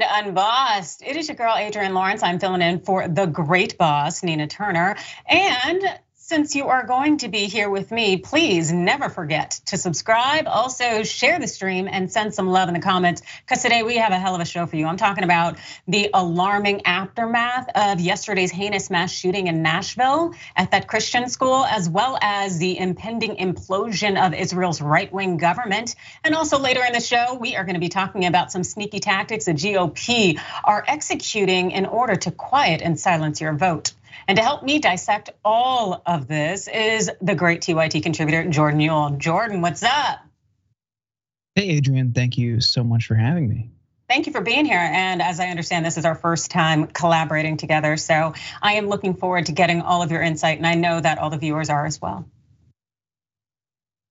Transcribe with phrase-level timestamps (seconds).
[0.00, 1.02] welcome Unbossed.
[1.02, 2.22] It is your girl, Adrienne Lawrence.
[2.22, 4.96] I'm filling in for the great boss, Nina Turner.
[5.28, 5.82] And
[6.26, 10.48] since you are going to be here with me, please never forget to subscribe.
[10.48, 14.10] Also, share the stream and send some love in the comments because today we have
[14.10, 14.86] a hell of a show for you.
[14.86, 20.88] I'm talking about the alarming aftermath of yesterday's heinous mass shooting in Nashville at that
[20.88, 25.94] Christian school, as well as the impending implosion of Israel's right wing government.
[26.24, 29.00] And also, later in the show, we are going to be talking about some sneaky
[29.00, 33.92] tactics the GOP are executing in order to quiet and silence your vote.
[34.26, 39.18] And to help me dissect all of this is the great TYT contributor, Jordan Uhl.
[39.18, 40.20] Jordan, what's up?
[41.54, 43.70] Hey, Adrienne, thank you so much for having me.
[44.08, 44.78] Thank you for being here.
[44.78, 47.96] And as I understand, this is our first time collaborating together.
[47.96, 50.58] So I am looking forward to getting all of your insight.
[50.58, 52.26] And I know that all the viewers are as well.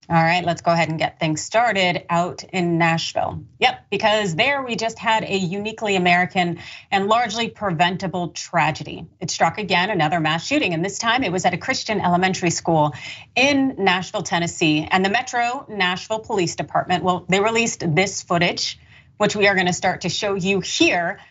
[0.09, 3.45] All right, let's go ahead and get things started out in Nashville.
[3.59, 6.59] Yep, because there we just had a uniquely American
[6.91, 9.07] and largely preventable tragedy.
[9.21, 12.49] It struck again another mass shooting, and this time it was at a Christian elementary
[12.49, 12.93] school
[13.33, 14.85] in Nashville, Tennessee.
[14.91, 18.77] And the Metro Nashville Police Department, well, they released this footage,
[19.17, 21.21] which we are going to start to show you here.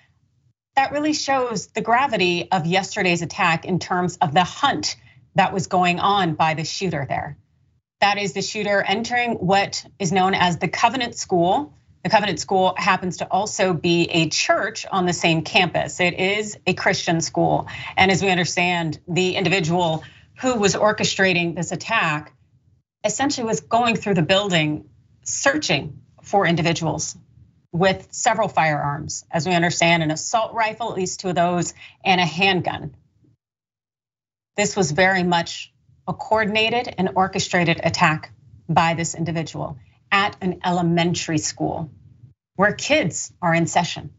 [0.76, 4.96] That really shows the gravity of yesterday's attack in terms of the hunt
[5.34, 7.36] that was going on by the shooter there.
[8.02, 11.72] That is the shooter entering what is known as the Covenant School.
[12.02, 16.00] The Covenant School happens to also be a church on the same campus.
[16.00, 17.68] It is a Christian school.
[17.96, 20.02] And as we understand, the individual
[20.40, 22.34] who was orchestrating this attack
[23.04, 24.86] essentially was going through the building
[25.22, 27.16] searching for individuals
[27.70, 29.24] with several firearms.
[29.30, 31.72] As we understand, an assault rifle, at least two of those,
[32.04, 32.96] and a handgun.
[34.56, 35.71] This was very much
[36.06, 38.32] a coordinated and orchestrated attack
[38.68, 39.78] by this individual
[40.10, 41.90] at an elementary school
[42.56, 44.10] where kids are in session.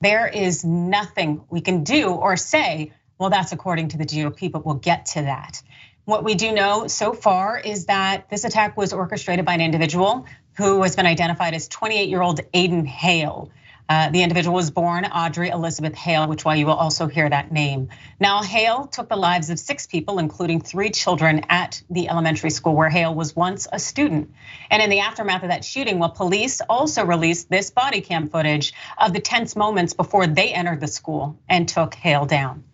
[0.00, 4.66] There is nothing we can do or say, well, that's according to the GOP, but
[4.66, 5.62] we'll get to that.
[6.04, 10.26] What we do know so far is that this attack was orchestrated by an individual
[10.56, 13.50] who has been identified as 28 year old Aiden Hale.
[13.88, 17.52] Uh, the individual was born Audrey Elizabeth Hale, which why you will also hear that
[17.52, 17.90] name.
[18.18, 22.74] Now, Hale took the lives of six people, including three children at the elementary school
[22.74, 24.32] where Hale was once a student.
[24.70, 28.72] And in the aftermath of that shooting, well, police also released this body cam footage
[28.96, 32.64] of the tense moments before they entered the school and took Hale down.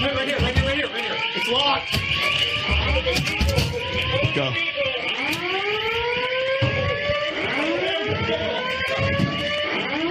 [0.00, 1.16] Right here, right here, right here, right here.
[1.34, 1.98] It's locked.
[2.94, 4.50] Go.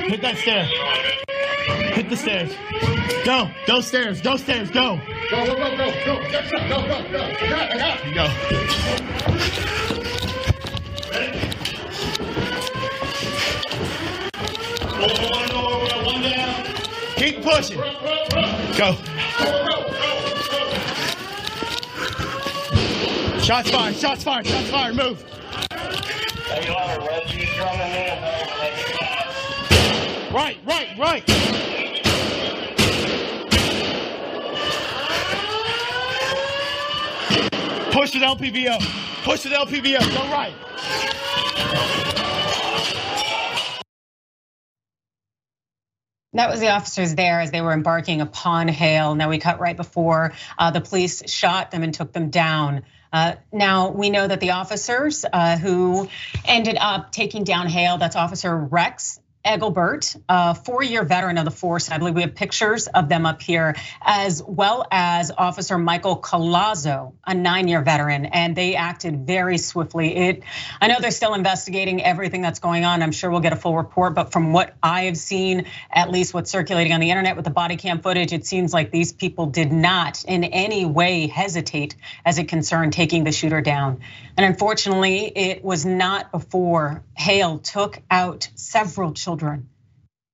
[0.09, 0.63] Hit that stair.
[1.93, 2.53] Hit the stairs.
[3.25, 3.49] Go.
[3.65, 4.21] Go stairs.
[4.21, 4.69] Go stairs.
[4.69, 4.99] Go.
[5.31, 6.21] Go, go, go, go, go.
[6.29, 6.69] Shot.
[6.69, 7.19] Go, go, go.
[7.19, 8.13] I got it, I got it.
[8.13, 8.25] Go.
[15.03, 16.65] Over, one down.
[17.15, 17.77] Keep pushing.
[17.77, 17.83] Go.
[17.83, 18.93] Go,
[19.39, 19.93] go, go, go.
[23.43, 23.95] Shots fired.
[23.97, 24.47] Shots fired.
[24.47, 24.95] Shots fired.
[24.95, 25.21] Move.
[30.31, 31.25] Right, right, right.
[37.91, 39.23] Push with LPVO.
[39.25, 39.99] Push with LPVO.
[40.13, 40.53] Go right.
[46.31, 49.13] That was the officers there as they were embarking upon Hale.
[49.15, 52.83] Now we cut right before uh, the police shot them and took them down.
[53.13, 56.09] Uh, now we know that the officers uh, who
[56.45, 61.91] ended up taking down Hale, that's Officer Rex Engelbert, a four-year veteran of the force.
[61.91, 67.13] I believe we have pictures of them up here, as well as Officer Michael Collazo,
[67.27, 70.15] a nine-year veteran, and they acted very swiftly.
[70.15, 70.43] It,
[70.79, 73.03] I know they're still investigating everything that's going on.
[73.03, 76.33] I'm sure we'll get a full report, but from what I have seen, at least
[76.33, 79.47] what's circulating on the internet with the body cam footage, it seems like these people
[79.47, 83.99] did not in any way hesitate as it concerned taking the shooter down.
[84.37, 89.32] And unfortunately, it was not before Hale took out several children,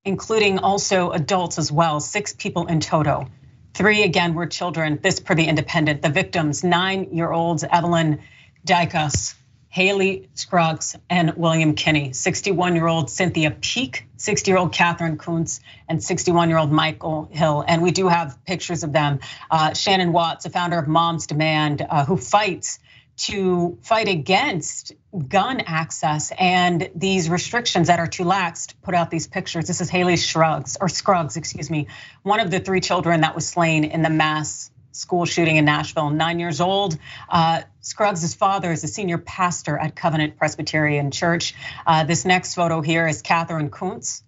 [0.06, 3.30] including also adults as well, six people in total.
[3.74, 6.02] Three again were children, this per the Independent.
[6.02, 8.20] The victims, nine year olds Evelyn
[8.66, 9.36] Dieckhaus,
[9.70, 12.14] Hallie Scruggs, and William Kinney.
[12.14, 17.30] 61 year old Cynthia Peak, 60 year old Katherine Koonce, and 61 year old Michael
[17.32, 17.64] Hill.
[17.66, 19.20] And we do have pictures of them.
[19.52, 22.80] Uh, Shannon Watts, the founder of Moms Demand, uh, who fights
[23.20, 24.94] to fight against
[25.28, 29.68] gun access and these restrictions that are too lax to put out these pictures.
[29.68, 31.88] This is Hallie Shrugs or Scruggs, excuse me,
[32.24, 36.10] one of the three children that was slain in the mass school shooting in Nashville,
[36.10, 36.98] nine years old.
[37.30, 41.56] Uh, Scruggs' father is a senior pastor at Covenant Presbyterian Church.
[41.86, 44.24] Uh, this next photo here is Katherine Koonce.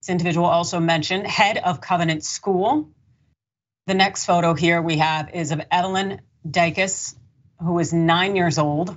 [0.00, 2.90] This individual also mentioned head of Covenant School.
[3.86, 7.14] The next photo here we have is of Evelyn Dykes,
[7.62, 8.96] who is nine years old.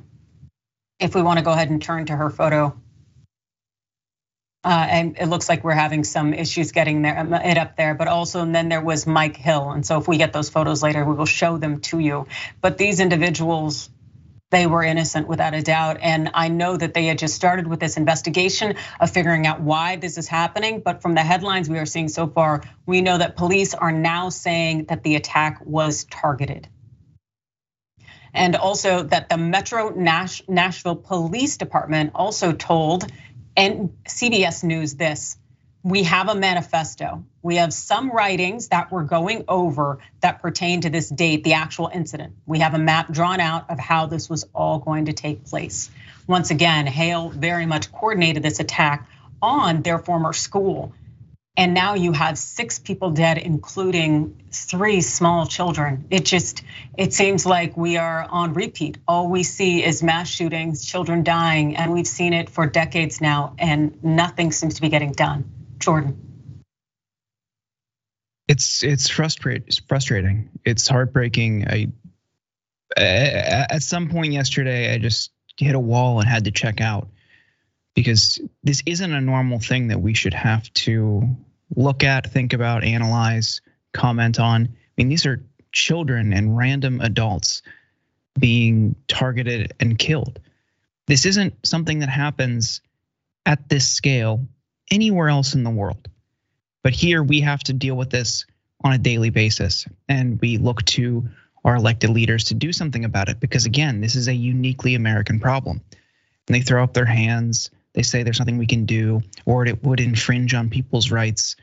[0.99, 2.79] If we want to go ahead and turn to her photo.
[4.63, 7.93] Uh, and it looks like we're having some issues getting there, um, it up there.
[7.93, 10.81] But also, and then there was Mike Hill, and so if we get those photos
[10.81, 12.25] later, we will show them to you.
[12.61, 13.91] But these individuals,
[14.49, 17.79] they were innocent without a doubt, and I know that they had just started with
[17.79, 20.79] this investigation of figuring out why this is happening.
[20.79, 24.29] But from the headlines we are seeing so far, we know that police are now
[24.29, 26.67] saying that the attack was targeted
[28.35, 33.09] and also that the Metro Nashville Police Department also told
[33.57, 35.37] and CBS News this.
[35.81, 37.23] We have a manifesto.
[37.41, 41.89] We have some writings that we're going over that pertain to this date, the actual
[41.93, 42.35] incident.
[42.45, 45.91] We have a map drawn out of how this was all going to take place.
[46.27, 49.07] Once again, Hale very much coordinated this attack
[49.41, 50.91] on their former school.
[51.57, 56.05] And now you have six people dead, including three small children.
[56.09, 56.63] It just,
[56.97, 58.97] it seems like we are on repeat.
[59.07, 63.55] All we see is mass shootings, children dying, and we've seen it for decades now,
[63.57, 65.49] and nothing seems to be getting done.
[65.79, 66.21] Jordan.
[68.47, 69.63] It's it's frustrating.
[69.67, 70.49] It's frustrating.
[70.63, 71.67] It's heartbreaking.
[71.67, 71.87] I
[72.97, 77.09] at some point yesterday, I just hit a wall and had to check out
[77.93, 81.35] because this isn't a normal thing that we should have to
[81.75, 83.61] look at, think about, analyze,
[83.93, 84.63] comment on.
[84.63, 87.61] I mean, these are children and random adults
[88.37, 90.39] being targeted and killed.
[91.07, 92.81] This isn't something that happens
[93.45, 94.47] at this scale
[94.91, 96.07] anywhere else in the world.
[96.83, 98.45] But here we have to deal with this
[98.83, 99.87] on a daily basis.
[100.07, 101.27] And we look to
[101.63, 105.39] our elected leaders to do something about it because, again, this is a uniquely American
[105.39, 105.81] problem.
[106.47, 109.83] And they throw up their hands they say there's nothing we can do, or it
[109.83, 111.55] would infringe on people's rights.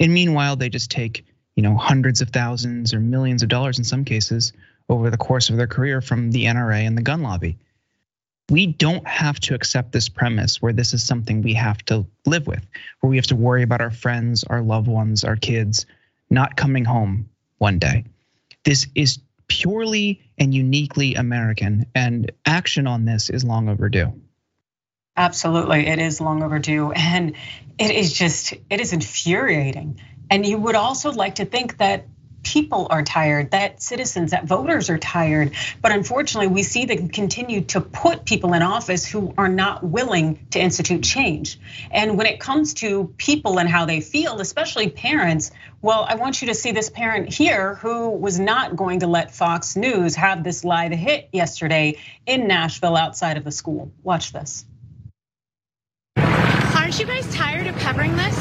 [0.00, 1.24] And meanwhile, they just take,
[1.54, 4.52] you know, hundreds of thousands or millions of dollars in some cases
[4.88, 7.56] over the course of their career from the NRA and the gun lobby.
[8.50, 12.48] We don't have to accept this premise where this is something we have to live
[12.48, 12.66] with,
[12.98, 15.86] where we have to worry about our friends, our loved ones, our kids
[16.28, 17.28] not coming home
[17.58, 18.06] one day.
[18.64, 24.12] This is purely and uniquely American, and action on this is long overdue.
[25.20, 26.92] Absolutely, it is long overdue.
[26.92, 27.36] And
[27.78, 30.00] it is just, it is infuriating.
[30.30, 32.06] And you would also like to think that
[32.42, 35.52] people are tired, that citizens, that voters are tired.
[35.82, 40.46] But unfortunately, we see them continue to put people in office who are not willing
[40.52, 41.60] to institute change.
[41.90, 45.50] And when it comes to people and how they feel, especially parents,
[45.82, 49.34] well, I want you to see this parent here who was not going to let
[49.34, 53.92] Fox News have this live hit yesterday in Nashville outside of the school.
[54.02, 54.64] Watch this.
[56.80, 58.36] Aren't you guys tired of covering this?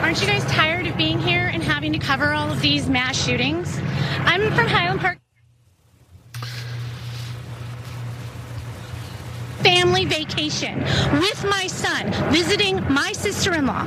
[0.00, 3.22] Aren't you guys tired of being here and having to cover all of these mass
[3.22, 3.78] shootings?
[4.24, 5.18] I'm from Highland Park.
[9.68, 10.80] Family vacation
[11.20, 13.86] with my son, visiting my sister in law.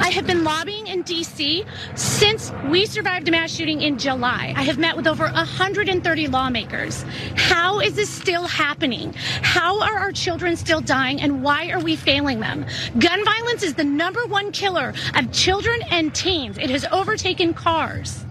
[0.00, 4.52] I have been lobbying in DC since we survived a mass shooting in July.
[4.56, 7.04] I have met with over 130 lawmakers.
[7.36, 9.14] How is this still happening?
[9.42, 12.66] How are our children still dying and why are we failing them?
[12.98, 16.58] Gun violence is the number one killer of children and teens.
[16.58, 18.24] It has overtaken cars.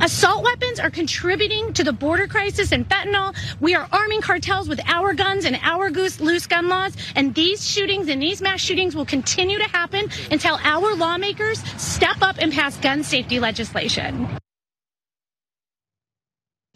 [0.00, 3.36] Assault weapons are contributing to the border crisis and fentanyl.
[3.60, 6.96] We are arming cartels with our guns and our loose gun laws.
[7.14, 12.22] And these shootings and these mass shootings will continue to happen until our lawmakers step
[12.22, 14.28] up and pass gun safety legislation.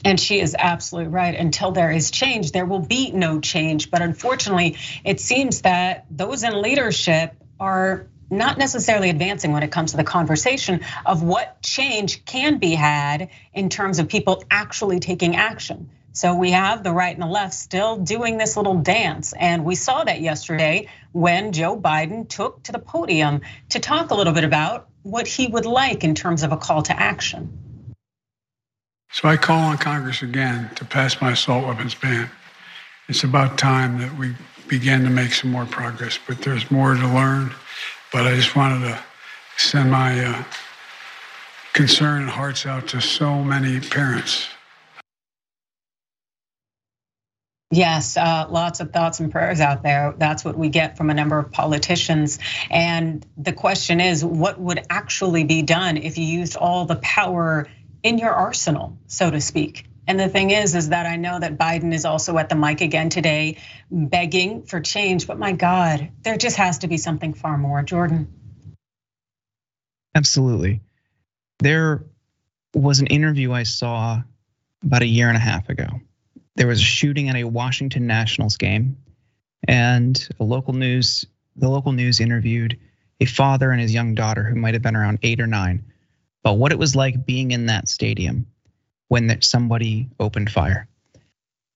[0.05, 1.35] And she is absolutely right.
[1.35, 3.90] Until there is change, there will be no change.
[3.90, 9.92] But unfortunately, it seems that those in leadership are not necessarily advancing when it comes
[9.92, 15.37] to the conversation of what change can be had in terms of people actually taking
[15.37, 15.90] action.
[16.12, 19.32] So we have the right and the left still doing this little dance.
[19.38, 24.14] And we saw that yesterday when Joe Biden took to the podium to talk a
[24.14, 27.94] little bit about what he would like in terms of a call to action.
[29.11, 32.28] So I call on Congress again to pass my assault weapons ban.
[33.08, 34.35] It's about time that we
[34.66, 37.54] begin to make some more progress, but there's more to learn.
[38.12, 38.98] But I just wanted to
[39.56, 40.44] send my uh,
[41.72, 44.48] concern and hearts out to so many parents.
[47.70, 50.14] Yes, uh, lots of thoughts and prayers out there.
[50.16, 52.38] That's what we get from a number of politicians.
[52.70, 57.68] And the question is, what would actually be done if you used all the power
[58.02, 59.88] in your arsenal, so to speak.
[60.08, 62.80] And the thing is, is that I know that Biden is also at the mic
[62.80, 63.58] again today,
[63.90, 65.26] begging for change.
[65.26, 68.32] But my God, there just has to be something far more, Jordan.
[70.14, 70.80] Absolutely.
[71.58, 72.06] There
[72.74, 74.22] was an interview I saw
[74.82, 75.86] about a year and a half ago.
[76.56, 78.96] There was a shooting at a Washington Nationals game,
[79.66, 82.78] and a local news, the local news interviewed
[83.20, 85.84] a father and his young daughter who might have been around eight or nine,
[86.42, 88.46] about what it was like being in that stadium
[89.08, 90.86] when somebody opened fire.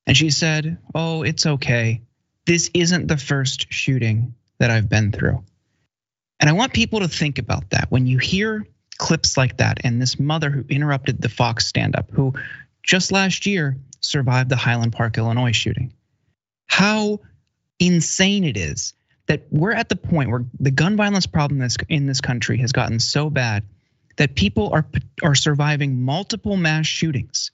[0.06, 2.02] And she said, Oh, it's okay.
[2.46, 5.44] This isn't the first shooting that I've been through.
[6.40, 7.90] And I want people to think about that.
[7.90, 8.66] When you hear
[8.98, 12.34] clips like that, and this mother who interrupted the Fox stand up, who
[12.82, 15.92] just last year survived the Highland Park, Illinois shooting,
[16.66, 17.20] how
[17.78, 18.94] insane it is
[19.26, 22.98] that we're at the point where the gun violence problem in this country has gotten
[22.98, 23.64] so bad
[24.16, 24.86] that people are
[25.22, 27.50] are surviving multiple mass shootings.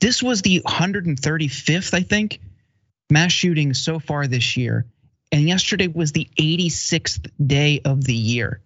[0.00, 2.40] This was the 135th, I think,
[3.10, 4.86] mass shooting so far this year,
[5.30, 8.60] and yesterday was the 86th day of the year.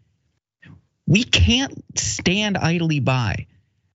[1.06, 3.46] We can't stand idly by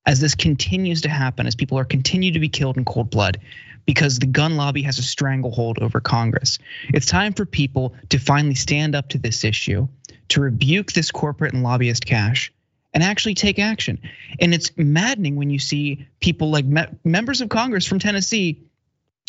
[0.06, 3.40] as this continues to happen, as people are continue to be killed in cold blood
[3.86, 6.60] because the gun lobby has a stranglehold over Congress.
[6.94, 9.88] It's time for people to finally stand up to this issue,
[10.30, 12.54] to rebuke this corporate and lobbyist cash,
[12.94, 14.00] and actually take action.
[14.40, 16.66] And it's maddening when you see people like
[17.04, 18.64] members of Congress from Tennessee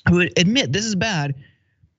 [0.08, 1.34] who admit this is bad,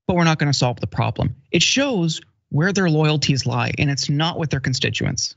[0.08, 1.36] but we're not going to solve the problem.
[1.52, 5.36] It shows where their loyalties lie, and it's not with their constituents.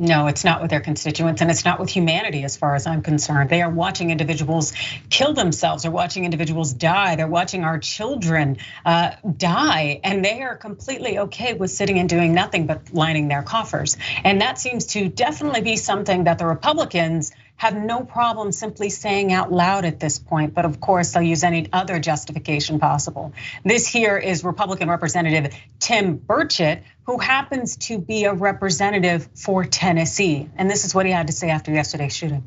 [0.00, 3.02] No, it's not with their constituents and it's not with humanity as far as I'm
[3.02, 3.50] concerned.
[3.50, 4.72] They are watching individuals
[5.10, 10.56] kill themselves, they're watching individuals die, they're watching our children uh, die, and they are
[10.56, 13.96] completely okay with sitting and doing nothing but lining their coffers.
[14.22, 19.32] And that seems to definitely be something that the Republicans have no problem simply saying
[19.32, 23.34] out loud at this point, but of course they'll use any other justification possible.
[23.64, 30.48] This here is Republican Representative Tim Burchett, who happens to be a representative for Tennessee.
[30.56, 32.44] And this is what he had to say after yesterday's shooting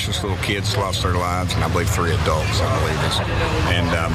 [0.00, 3.20] precious little kids lost their lives, and I believe three adults, I believe, is,
[3.68, 4.12] and um,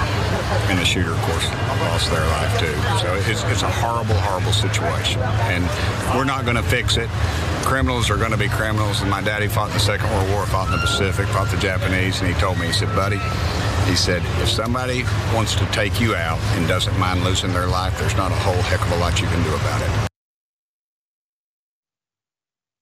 [0.65, 1.45] and the shooter, of course,
[1.85, 2.73] lost their life too.
[3.05, 5.63] So it's, it's a horrible, horrible situation, and
[6.17, 7.07] we're not going to fix it.
[7.61, 10.47] Criminals are going to be criminals, and my daddy fought in the Second World War,
[10.47, 13.19] fought in the Pacific, fought the Japanese, and he told me, he said, buddy,
[13.85, 15.03] he said, if somebody
[15.35, 18.61] wants to take you out and doesn't mind losing their life, there's not a whole
[18.63, 20.14] heck of a lot you can do about it.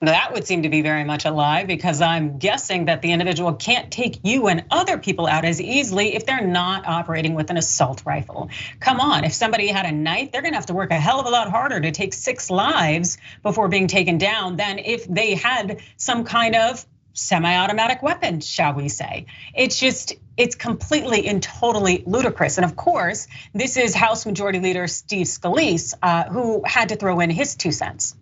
[0.03, 3.53] That would seem to be very much a lie because I'm guessing that the individual
[3.53, 7.55] can't take you and other people out as easily if they're not operating with an
[7.55, 8.49] assault rifle.
[8.81, 11.25] Come on, if somebody had a knife, they're gonna have to work a hell of
[11.25, 15.81] a lot harder to take six lives before being taken down than if they had
[15.95, 19.27] some kind of semi-automatic weapon, shall we say.
[19.55, 22.57] It's just, it's completely and totally ludicrous.
[22.57, 27.21] And of course, this is House Majority Leader Steve Scalise, uh, who had to throw
[27.21, 28.17] in his two cents.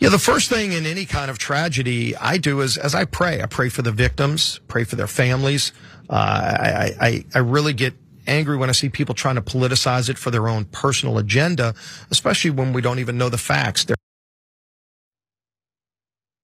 [0.00, 3.42] Yeah, the first thing in any kind of tragedy I do is as I pray,
[3.42, 5.72] I pray for the victims, pray for their families.
[6.08, 7.92] Uh, I, I, I really get
[8.26, 11.74] angry when I see people trying to politicize it for their own personal agenda,
[12.10, 13.84] especially when we don't even know the facts.
[13.84, 13.96] They're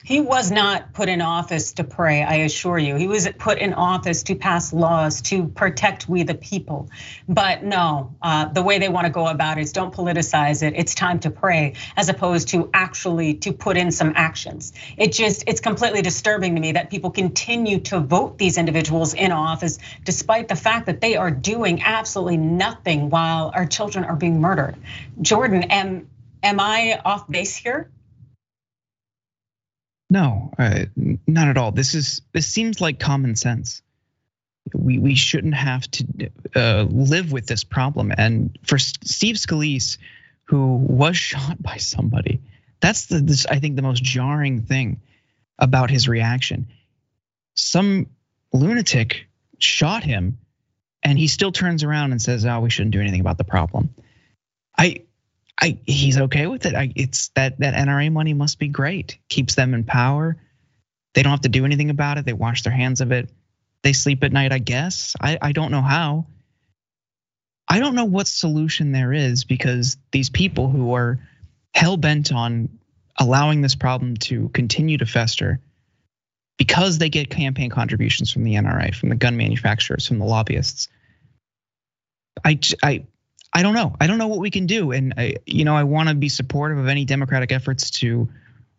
[0.06, 2.94] he was not put in office to pray, I assure you.
[2.94, 6.90] He was put in office to pass laws to protect we the people.
[7.28, 10.74] But no, uh, the way they want to go about it is don't politicize it.
[10.76, 14.74] It's time to pray as opposed to actually to put in some actions.
[14.96, 19.32] It just, it's completely disturbing to me that people continue to vote these individuals in
[19.32, 24.40] office despite the fact that they are doing absolutely nothing while our children are being
[24.40, 24.76] murdered.
[25.20, 26.08] Jordan, am,
[26.44, 27.90] am I off base here?
[30.08, 30.84] No, uh,
[31.26, 31.72] not at all.
[31.72, 33.82] This is this seems like common sense.
[34.72, 38.12] We we shouldn't have to uh, live with this problem.
[38.16, 39.98] And for Steve Scalise,
[40.44, 42.40] who was shot by somebody,
[42.80, 45.00] that's the this, I think the most jarring thing
[45.58, 46.68] about his reaction.
[47.54, 48.10] Some
[48.52, 49.26] lunatic
[49.58, 50.38] shot him,
[51.02, 53.92] and he still turns around and says, "Oh, we shouldn't do anything about the problem."
[54.78, 55.02] I
[55.60, 56.74] I he's okay with it.
[56.74, 59.18] I, it's that that NRA money must be great.
[59.28, 60.36] Keeps them in power.
[61.14, 62.26] They don't have to do anything about it.
[62.26, 63.30] They wash their hands of it.
[63.82, 65.14] They sleep at night, I guess.
[65.20, 66.26] I, I don't know how.
[67.68, 71.18] I don't know what solution there is because these people who are
[71.74, 72.78] hell bent on
[73.18, 75.60] allowing this problem to continue to fester
[76.58, 80.88] because they get campaign contributions from the NRA, from the gun manufacturers, from the lobbyists.
[82.44, 83.06] I, I
[83.56, 83.96] I don't know.
[83.98, 86.28] I don't know what we can do, and I, you know, I want to be
[86.28, 88.28] supportive of any Democratic efforts to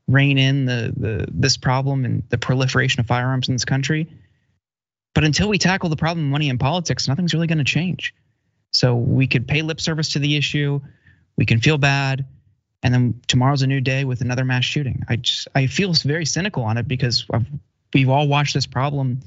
[0.08, 4.08] rein in the, the this problem and the proliferation of firearms in this country.
[5.16, 8.14] But until we tackle the problem of money in politics, nothing's really going to change.
[8.70, 10.80] So we could pay lip service to the issue,
[11.38, 12.28] we can feel bad,
[12.84, 15.02] and then tomorrow's a new day with another mass shooting.
[15.10, 17.48] I just I feel very cynical on it because I've,
[17.96, 19.22] we've all watched this problem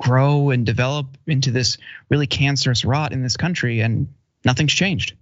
[0.00, 1.76] grow and develop into this
[2.08, 4.06] really cancerous rot in this country, and
[4.44, 5.14] nothing's changed.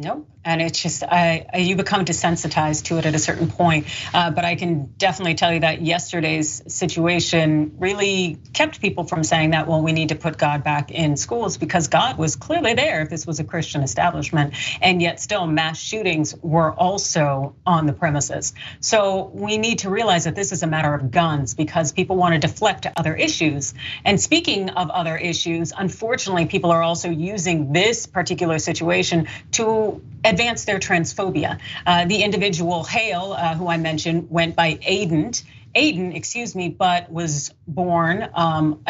[0.00, 0.28] Nope.
[0.44, 3.86] And it's just, I, you become desensitized to it at a certain point.
[4.14, 9.50] Uh, but I can definitely tell you that yesterday's situation really kept people from saying
[9.50, 13.02] that, well, we need to put God back in schools because God was clearly there
[13.02, 14.54] if this was a Christian establishment.
[14.80, 18.54] And yet, still, mass shootings were also on the premises.
[18.78, 22.34] So we need to realize that this is a matter of guns because people want
[22.34, 23.74] to deflect to other issues.
[24.04, 29.87] And speaking of other issues, unfortunately, people are also using this particular situation to
[30.24, 31.58] advance their transphobia.
[31.86, 35.42] Uh, the individual Hale, uh, who I mentioned, went by Aiden.
[35.74, 38.82] Aiden, excuse me, but was born um,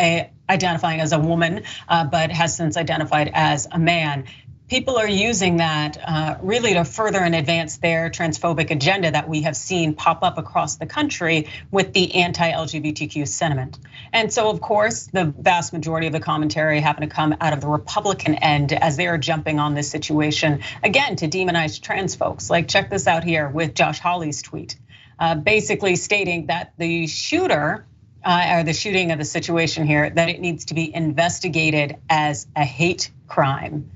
[0.49, 4.25] identifying as a woman, uh, but has since identified as a man
[4.69, 9.43] people are using that uh, really to further and advance their transphobic agenda that we
[9.43, 13.79] have seen pop up across the country with the anti-LGBTQ sentiment.
[14.13, 17.61] And so, of course, the vast majority of the commentary happened to come out of
[17.61, 22.51] the Republican end as they are jumping on this situation again to demonize trans folks.
[22.51, 24.76] Like, check this out here with Josh Hawley's tweet,
[25.19, 27.87] uh, basically stating that the shooter.
[28.25, 32.49] Uh, or the shooting of the situation here, that it needs to be investigated as
[32.57, 33.89] a hate crime.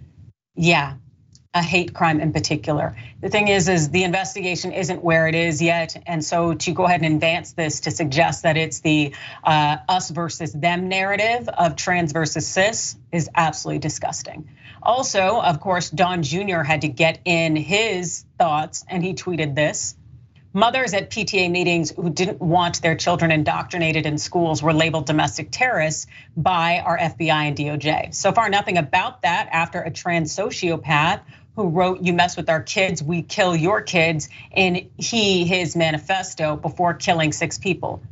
[0.55, 0.95] Yeah,
[1.55, 2.97] a hate crime in particular.
[3.21, 6.85] The thing is, is the investigation isn't where it is yet, and so to go
[6.85, 11.77] ahead and advance this to suggest that it's the uh, us versus them narrative of
[11.77, 14.49] trans versus cis is absolutely disgusting.
[14.83, 16.63] Also, of course, Don Jr.
[16.63, 19.95] had to get in his thoughts, and he tweeted this.
[20.55, 25.49] Mothers at PTA meetings who didn't want their children indoctrinated in schools were labeled domestic
[25.51, 28.15] terrorists by our FBI and DOJ.
[28.15, 31.23] So far, nothing about that after a trans sociopath
[31.57, 36.57] who wrote You Mess With Our Kids, We Kill Your Kids in he, his manifesto
[36.57, 38.03] before killing six people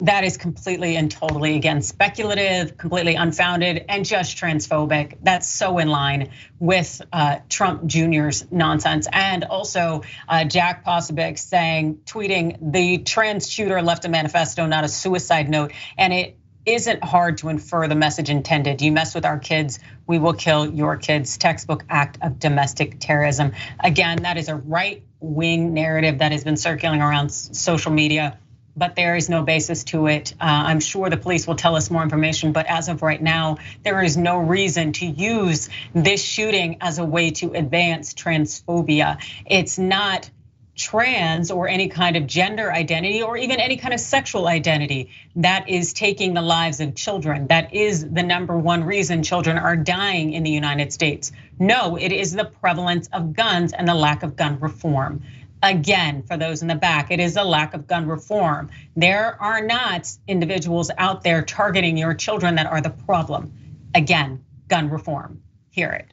[0.00, 5.18] that is completely and totally again speculative, completely unfounded, and just transphobic.
[5.22, 9.06] That's so in line with uh, Trump Jr.'s nonsense.
[9.12, 14.88] And also uh, Jack Posobiec saying, tweeting, the trans shooter left a manifesto, not a
[14.88, 15.72] suicide note.
[15.98, 16.36] And it
[16.66, 18.82] isn't hard to infer the message intended.
[18.82, 21.38] You mess with our kids, we will kill your kids.
[21.38, 23.52] Textbook act of domestic terrorism.
[23.78, 28.38] Again, that is a right wing narrative that has been circulating around social media
[28.80, 30.32] but there is no basis to it.
[30.40, 33.58] Uh, I'm sure the police will tell us more information, but as of right now,
[33.84, 39.18] there is no reason to use this shooting as a way to advance transphobia.
[39.44, 40.30] It's not
[40.74, 45.68] trans or any kind of gender identity or even any kind of sexual identity that
[45.68, 47.48] is taking the lives of children.
[47.48, 51.32] That is the number one reason children are dying in the United States.
[51.58, 55.22] No, it is the prevalence of guns and the lack of gun reform.
[55.62, 58.70] Again, for those in the back, it is a lack of gun reform.
[58.96, 63.52] There are not individuals out there targeting your children that are the problem.
[63.94, 65.42] Again, gun reform.
[65.70, 66.06] Hear it.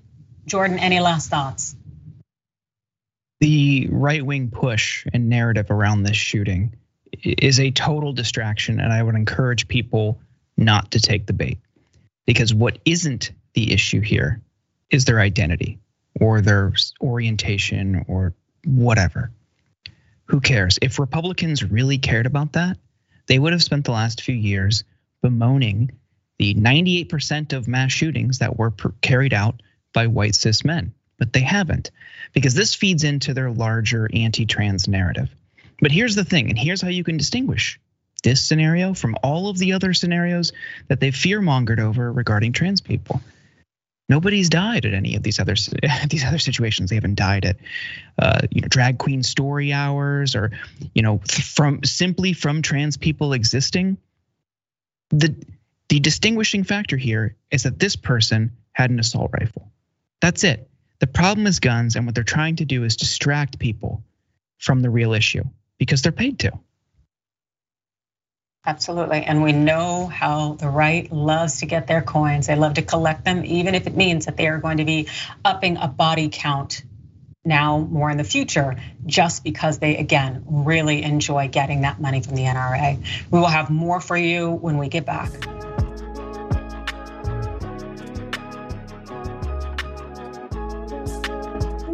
[0.45, 1.75] Jordan, any last thoughts?
[3.39, 6.75] The right wing push and narrative around this shooting
[7.23, 10.19] is a total distraction, and I would encourage people
[10.57, 11.59] not to take the bait.
[12.25, 14.41] Because what isn't the issue here
[14.89, 15.79] is their identity
[16.19, 18.33] or their orientation or
[18.65, 19.31] whatever
[20.27, 20.77] who cares?
[20.81, 22.77] If Republicans really cared about that,
[23.27, 24.83] they would have spent the last few years
[25.21, 25.91] bemoaning
[26.37, 29.61] the 98% of mass shootings that were carried out
[29.93, 30.93] by white cis men.
[31.17, 31.89] But they haven't,
[32.33, 35.29] because this feeds into their larger anti trans narrative.
[35.81, 37.79] But here's the thing, and here's how you can distinguish
[38.23, 40.51] this scenario from all of the other scenarios
[40.87, 43.21] that they've fear mongered over regarding trans people.
[44.09, 45.55] Nobody's died at any of these other
[46.09, 46.89] these other situations.
[46.89, 47.57] They haven't died at,
[48.17, 50.51] uh, you know, drag queen story hours or,
[50.93, 53.97] you know, from simply from trans people existing.
[55.09, 55.35] The
[55.89, 59.71] the distinguishing factor here is that this person had an assault rifle.
[60.21, 60.69] That's it.
[60.99, 64.03] The problem is guns, and what they're trying to do is distract people
[64.57, 65.43] from the real issue
[65.77, 66.51] because they're paid to.
[68.67, 69.23] Absolutely.
[69.23, 72.47] And we know how the right loves to get their coins.
[72.47, 75.07] They love to collect them, even if it means that they are going to be
[75.45, 76.83] upping a body count
[77.45, 78.75] now more in the future,
[79.05, 83.01] just because they, again, really enjoy getting that money from the NRA.
[83.31, 85.31] We will have more for you when we get back.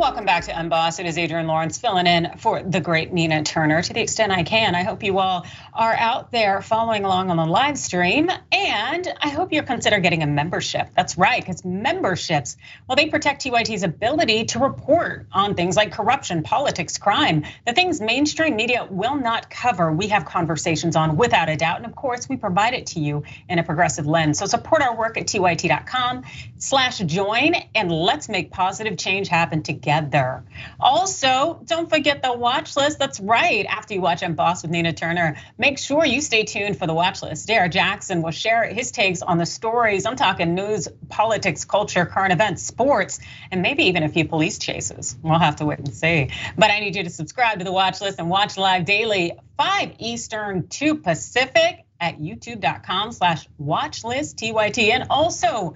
[0.04, 1.00] Welcome back to Unbossed.
[1.00, 4.44] It is Adrienne Lawrence filling in for the great Nina Turner to the extent I
[4.44, 4.76] can.
[4.76, 9.30] I hope you all are out there following along on the live stream, and I
[9.30, 10.90] hope you'll consider getting a membership.
[10.96, 12.58] That's right, because memberships,
[12.88, 18.00] well, they protect TYT's ability to report on things like corruption, politics, crime, the things
[18.00, 19.92] mainstream media will not cover.
[19.92, 23.24] We have conversations on without a doubt, and of course, we provide it to you
[23.50, 24.40] in a progressive lens.
[24.40, 26.24] So support our work at tyt.com
[26.58, 30.44] slash join and let's make positive change happen together.
[30.80, 33.00] Also, don't forget the watch list.
[33.00, 33.66] That's right.
[33.66, 37.21] After you watch Unbossed with Nina Turner, make sure you stay tuned for the watch
[37.21, 37.47] list.
[37.47, 40.06] Dara Jackson will share his takes on the stories.
[40.06, 45.17] I'm talking news, politics, culture, current events, sports, and maybe even a few police chases.
[45.23, 46.32] We'll have to wait and see.
[46.58, 49.93] But I need you to subscribe to the watch list and watch live daily, 5
[49.99, 54.91] Eastern, 2 Pacific at youtube.com slash watchlist TYT.
[54.91, 55.76] And also,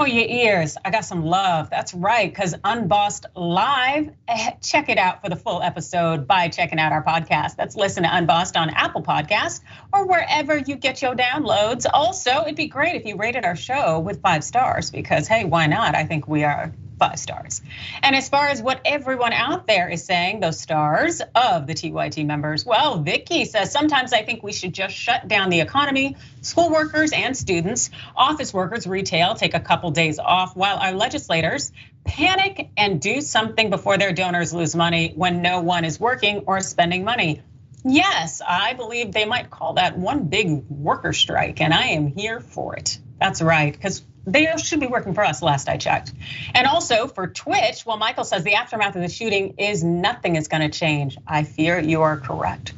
[0.00, 0.78] for your ears.
[0.82, 1.68] I got some love.
[1.68, 6.78] That's right, because Unbossed Live, eh, check it out for the full episode by checking
[6.78, 7.56] out our podcast.
[7.56, 9.60] That's listen to Unbossed on Apple Podcast
[9.92, 11.84] or wherever you get your downloads.
[11.92, 15.66] Also, it'd be great if you rated our show with five stars because, hey, why
[15.66, 15.94] not?
[15.94, 17.62] I think we are five stars.
[18.02, 22.24] And as far as what everyone out there is saying, those stars of the TYT
[22.24, 26.70] members, well, Vicky says sometimes I think we should just shut down the economy, school
[26.70, 31.72] workers and students, office workers, retail, take a couple days off while our legislators
[32.04, 36.60] panic and do something before their donors lose money when no one is working or
[36.60, 37.42] spending money.
[37.82, 42.40] Yes, I believe they might call that one big worker strike, and I am here
[42.40, 42.98] for it.
[43.18, 46.12] That's right, because they should be working for us last I checked.
[46.54, 50.48] And also for Twitch, well, Michael says the aftermath of the shooting is nothing is
[50.48, 51.16] gonna change.
[51.26, 52.74] I fear you are correct.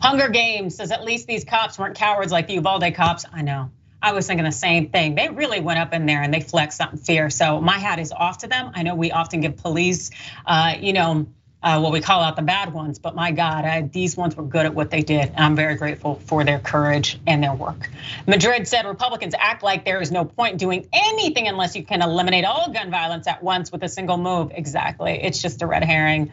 [0.00, 3.24] Hunger Games says at least these cops weren't cowards like the Uvalde cops.
[3.32, 3.70] I know.
[4.00, 5.14] I was thinking the same thing.
[5.14, 7.36] They really went up in there and they flexed something fierce.
[7.36, 8.72] So my hat is off to them.
[8.74, 10.10] I know we often give police,
[10.44, 11.26] uh, you know,
[11.66, 13.00] uh, what we call out the bad ones.
[13.00, 15.30] But my God, I, these ones were good at what they did.
[15.30, 17.90] And I'm very grateful for their courage and their work.
[18.24, 22.44] Madrid said Republicans act like there is no point doing anything unless you can eliminate
[22.44, 24.52] all gun violence at once with a single move.
[24.54, 25.18] Exactly.
[25.20, 26.30] It's just a red herring.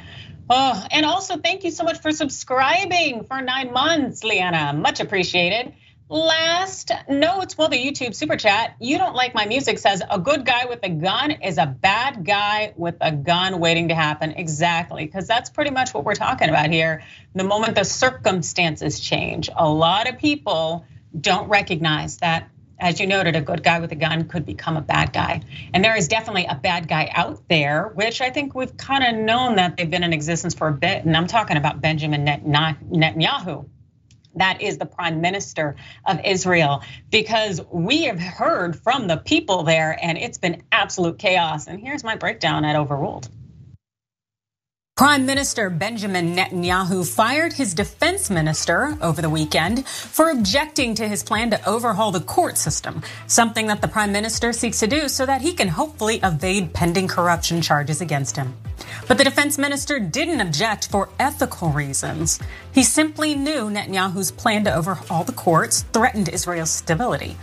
[0.52, 4.74] Oh, and also thank you so much for subscribing for nine months, Leanna.
[4.74, 5.74] Much appreciated.
[6.14, 10.46] Last notes, well, the YouTube super chat, you don't like my music says a good
[10.46, 14.30] guy with a gun is a bad guy with a gun waiting to happen.
[14.34, 17.02] Exactly, because that's pretty much what we're talking about here.
[17.34, 20.86] The moment the circumstances change, a lot of people
[21.20, 22.48] don't recognize that,
[22.78, 25.42] as you noted, a good guy with a gun could become a bad guy.
[25.74, 29.16] And there is definitely a bad guy out there, which I think we've kind of
[29.16, 31.06] known that they've been in existence for a bit.
[31.06, 33.68] And I'm talking about Benjamin Netanyahu
[34.36, 39.98] that is the prime minister of Israel, because we have heard from the people there
[40.02, 41.68] and it's been absolute chaos.
[41.68, 43.30] And here's my breakdown at Overruled.
[44.96, 51.24] Prime Minister Benjamin Netanyahu fired his defense minister over the weekend for objecting to his
[51.24, 55.26] plan to overhaul the court system, something that the prime minister seeks to do so
[55.26, 58.54] that he can hopefully evade pending corruption charges against him.
[59.08, 62.40] But the defense minister didn't object for ethical reasons.
[62.74, 67.38] He simply knew Netanyahu's plan to overhaul the courts threatened Israel's stability.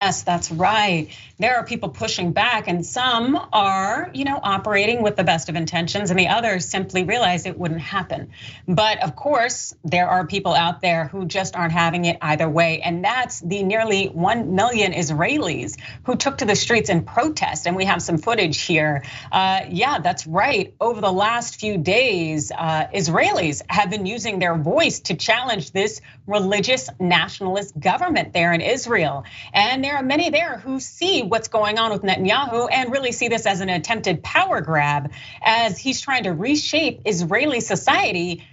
[0.00, 1.08] Yes, that's right.
[1.40, 5.56] There are people pushing back, and some are, you know, operating with the best of
[5.56, 8.30] intentions, and the others simply realize it wouldn't happen.
[8.68, 12.80] But of course, there are people out there who just aren't having it either way,
[12.80, 17.66] and that's the nearly 1 million Israelis who took to the streets in protest.
[17.66, 19.02] And we have some footage here.
[19.32, 20.74] Uh, yeah, that's right.
[20.80, 26.00] Over the last few days, uh, Israelis have been using their voice to challenge this
[26.28, 29.24] religious nationalist government there in Israel.
[29.52, 33.28] And there are many there who see what's going on with Netanyahu and really see
[33.28, 38.44] this as an attempted power grab as he's trying to reshape Israeli society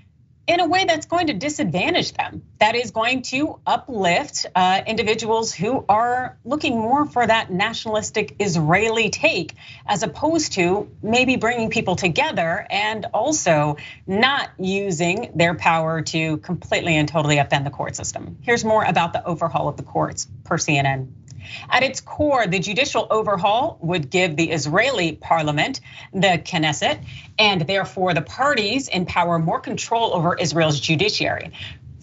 [0.47, 5.53] in a way that's going to disadvantage them, that is going to uplift uh, individuals
[5.53, 9.55] who are looking more for that nationalistic Israeli take,
[9.87, 16.95] as opposed to maybe bringing people together and also not using their power to completely
[16.95, 18.37] and totally upend the court system.
[18.41, 21.07] Here's more about the overhaul of the courts per CNN.
[21.69, 25.81] At its core, the judicial overhaul would give the Israeli parliament,
[26.13, 26.99] the Knesset,
[27.37, 31.51] and therefore the parties in power more control over Israel's judiciary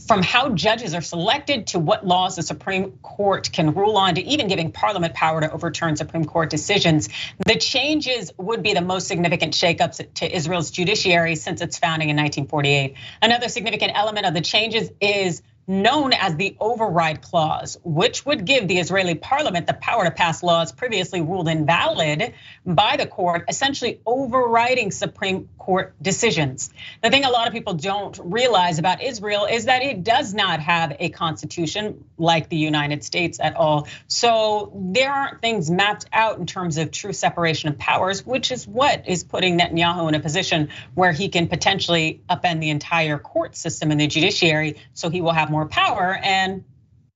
[0.06, 4.22] from how judges are selected to what laws the Supreme Court can rule on to
[4.22, 7.08] even giving Parliament power to overturn Supreme Court decisions.
[7.46, 12.16] The changes would be the most significant shakeups to Israel's judiciary since its founding in
[12.16, 12.94] 1948.
[13.20, 18.68] Another significant element of the changes is known as the override clause, which would give
[18.68, 22.34] the Israeli parliament the power to pass laws previously ruled invalid
[22.66, 26.70] by the court, essentially overriding Supreme Court decisions.
[27.04, 30.58] The thing a lot of people don't realize about Israel is that it does not
[30.58, 33.86] have a constitution like the United States at all.
[34.08, 38.66] So there aren't things mapped out in terms of true separation of powers, which is
[38.66, 43.54] what is putting Netanyahu in a position where he can potentially upend the entire court
[43.54, 46.64] system and the judiciary so he will have more power and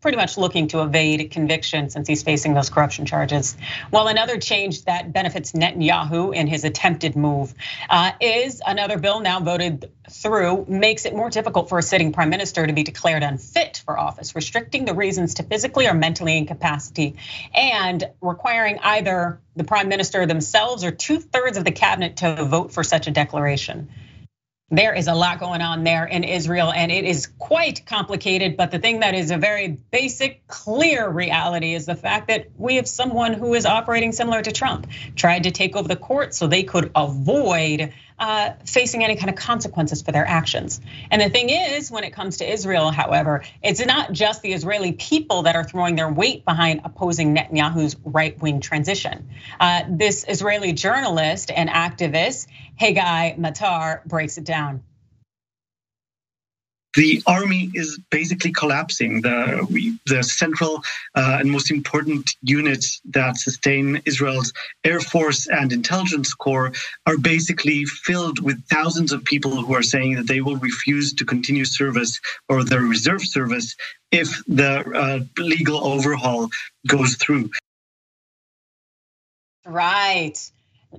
[0.06, 3.56] pretty much looking to evade conviction since he's facing those corruption charges.
[3.90, 7.52] Well, another change that benefits Netanyahu in his attempted move
[7.90, 12.30] uh, is another bill now voted through makes it more difficult for a sitting prime
[12.30, 17.16] minister to be declared unfit for office, restricting the reasons to physically or mentally incapacity
[17.52, 22.72] and requiring either the prime minister themselves or two thirds of the cabinet to vote
[22.72, 23.88] for such a declaration.
[24.70, 28.56] There is a lot going on there in Israel, and it is quite complicated.
[28.56, 32.74] But the thing that is a very basic, clear reality is the fact that we
[32.74, 36.48] have someone who is operating similar to Trump, tried to take over the court so
[36.48, 40.80] they could avoid uh, facing any kind of consequences for their actions.
[41.10, 44.92] And the thing is, when it comes to Israel, however, it's not just the Israeli
[44.92, 49.28] people that are throwing their weight behind opposing Netanyahu's right wing transition.
[49.60, 54.82] Uh, this Israeli journalist and activist, Haggai Matar, breaks it down
[56.96, 59.20] the army is basically collapsing.
[59.20, 60.82] The the central
[61.14, 66.72] uh, and most important units that sustain Israel's air force and intelligence corps
[67.06, 71.24] are basically filled with thousands of people who are saying that they will refuse to
[71.24, 73.76] continue service or their reserve service
[74.10, 76.48] if the uh, legal overhaul
[76.86, 77.50] goes through.
[79.66, 80.38] Right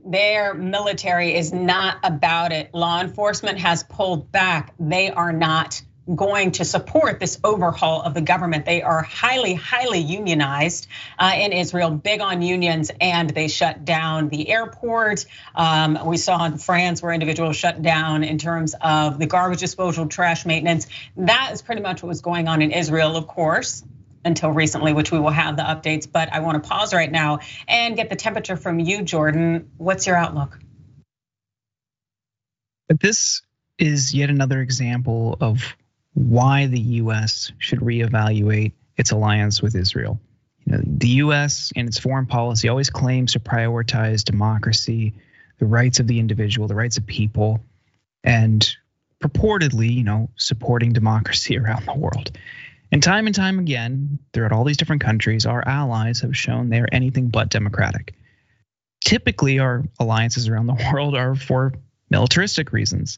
[0.06, 2.74] their military is not about it.
[2.74, 4.74] Law enforcement has pulled back.
[4.80, 5.82] They are not
[6.14, 8.66] going to support this overhaul of the government.
[8.66, 10.88] They are highly, highly unionized
[11.20, 15.26] uh, in Israel, big on unions, and they shut down the airport.
[15.54, 20.08] Um, we saw in France where individuals shut down in terms of the garbage disposal,
[20.08, 20.88] trash maintenance.
[21.18, 23.84] That is pretty much what was going on in Israel, of course
[24.28, 26.10] until recently, which we will have the updates.
[26.12, 29.72] But I want to pause right now and get the temperature from you, Jordan.
[29.78, 30.60] What's your outlook?
[32.88, 33.42] But this
[33.78, 35.76] is yet another example of
[36.14, 40.20] why the US should reevaluate its alliance with Israel.
[40.66, 45.14] You know, the US and its foreign policy always claims to prioritize democracy,
[45.60, 47.64] the rights of the individual, the rights of people,
[48.24, 48.68] and
[49.22, 52.32] purportedly, you know, supporting democracy around the world.
[52.92, 56.80] And time and time again, throughout all these different countries, our allies have shown they
[56.80, 58.14] are anything but democratic.
[59.04, 61.74] Typically, our alliances around the world are for
[62.10, 63.18] militaristic reasons.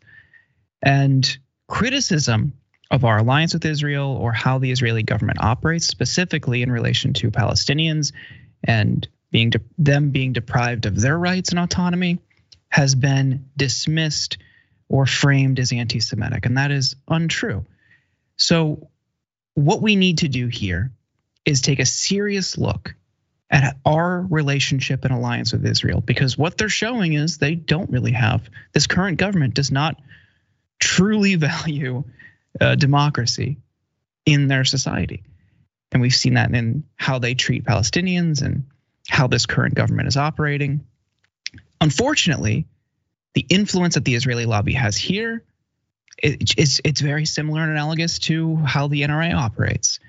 [0.82, 2.54] And criticism
[2.92, 7.30] of our alliance with Israel or how the Israeli government operates, specifically in relation to
[7.30, 8.12] Palestinians
[8.64, 12.20] and being de- them being deprived of their rights and autonomy,
[12.70, 14.38] has been dismissed
[14.88, 17.66] or framed as anti-Semitic, and that is untrue.
[18.38, 18.90] So,
[19.60, 20.92] what we need to do here
[21.46, 22.96] is take a serious look
[23.50, 28.12] at our relationship and alliance with Israel, because what they're showing is they don't really
[28.12, 30.00] have this current government does not
[30.80, 32.04] truly value
[32.62, 33.58] uh, democracy
[34.26, 35.24] in their society.
[35.92, 38.66] And we've seen that in how they treat Palestinians and
[39.08, 40.86] how this current government is operating.
[41.82, 42.68] Unfortunately,
[43.34, 45.44] the influence that the Israeli lobby has here
[46.22, 50.00] it's it's very similar and analogous to how the NRA operates.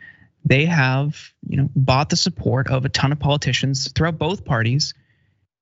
[0.45, 4.95] They have, you know, bought the support of a ton of politicians throughout both parties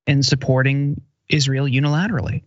[0.06, 2.42] in supporting Israel unilaterally.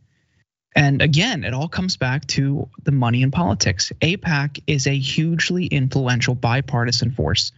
[0.76, 3.92] And again, it all comes back to the money in politics.
[4.02, 7.52] AIPAC is a hugely influential bipartisan force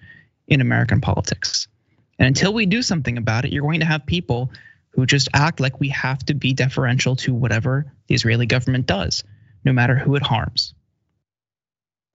[0.48, 1.68] in American politics.
[2.18, 4.52] And until we do something about it, you're going to have people
[4.90, 9.24] who just act like we have to be deferential to whatever the Israeli government does,
[9.66, 10.74] no matter who it harms.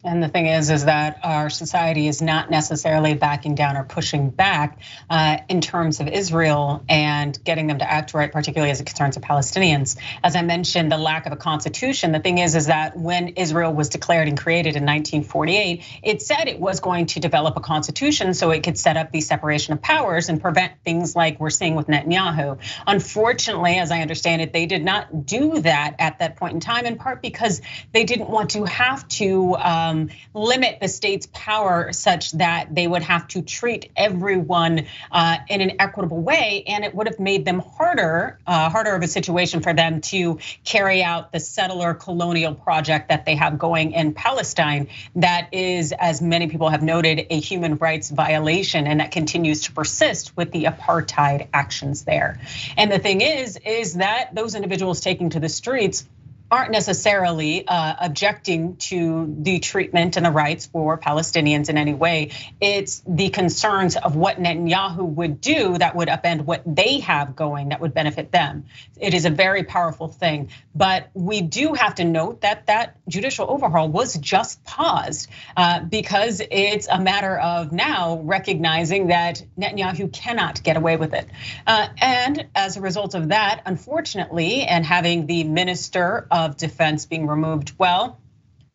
[0.04, 4.30] And the thing is, is that our society is not necessarily backing down or pushing
[4.30, 4.78] back
[5.11, 9.16] uh, in terms of Israel and getting them to act right, particularly as it concerns
[9.16, 9.96] the Palestinians.
[10.22, 12.12] As I mentioned, the lack of a constitution.
[12.12, 16.46] The thing is, is that when Israel was declared and created in 1948, it said
[16.46, 19.82] it was going to develop a constitution so it could set up the separation of
[19.82, 22.58] powers and prevent things like we're seeing with Netanyahu.
[22.87, 26.87] Unfortunately, as I understand it, they did not do that at that point in time,
[26.87, 29.56] in part because they didn't want to have to.
[29.56, 35.37] Um, um, limit the state's power such that they would have to treat everyone uh,
[35.48, 39.09] in an equitable way, and it would have made them harder, uh, harder of a
[39.09, 44.14] situation for them to carry out the settler colonial project that they have going in
[44.14, 44.88] Palestine.
[45.16, 49.72] That is, as many people have noted, a human rights violation, and that continues to
[49.72, 52.38] persist with the apartheid actions there.
[52.77, 56.07] And the thing is, is that those individuals taking to the streets
[56.50, 62.30] aren't necessarily uh, objecting to the treatment and the rights for Palestinians in any way.
[62.61, 67.68] It's the concerns of what Netanyahu would do that would upend what they have going
[67.68, 68.64] that would benefit them.
[68.98, 70.50] It is a very powerful thing.
[70.74, 76.40] But we do have to note that that judicial overhaul was just paused uh, because
[76.50, 81.28] it's a matter of now recognizing that Netanyahu cannot get away with it.
[81.66, 87.27] Uh, and as a result of that, unfortunately, and having the minister of defense being
[87.27, 87.72] removed.
[87.79, 88.18] Well,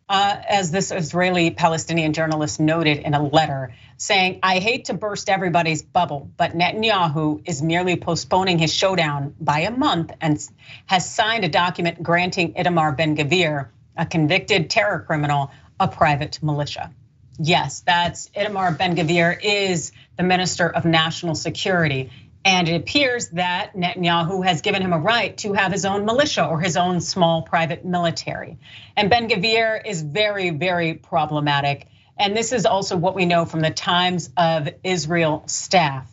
[0.10, 5.30] uh, as this Israeli Palestinian journalist noted in a letter, saying, I hate to burst
[5.30, 10.38] everybody's bubble, but Netanyahu is merely postponing his showdown by a month and
[10.88, 16.92] has signed a document granting Itamar Ben Gvir, a convicted terror criminal, a private militia.
[17.40, 22.12] Yes, that's Itamar Ben Gvir is the Minister of National Security.
[22.46, 26.46] And it appears that Netanyahu has given him a right to have his own militia
[26.46, 28.58] or his own small private military.
[28.98, 31.88] And Ben Gvir is very, very problematic.
[32.18, 36.10] And this is also what we know from the Times of Israel staff.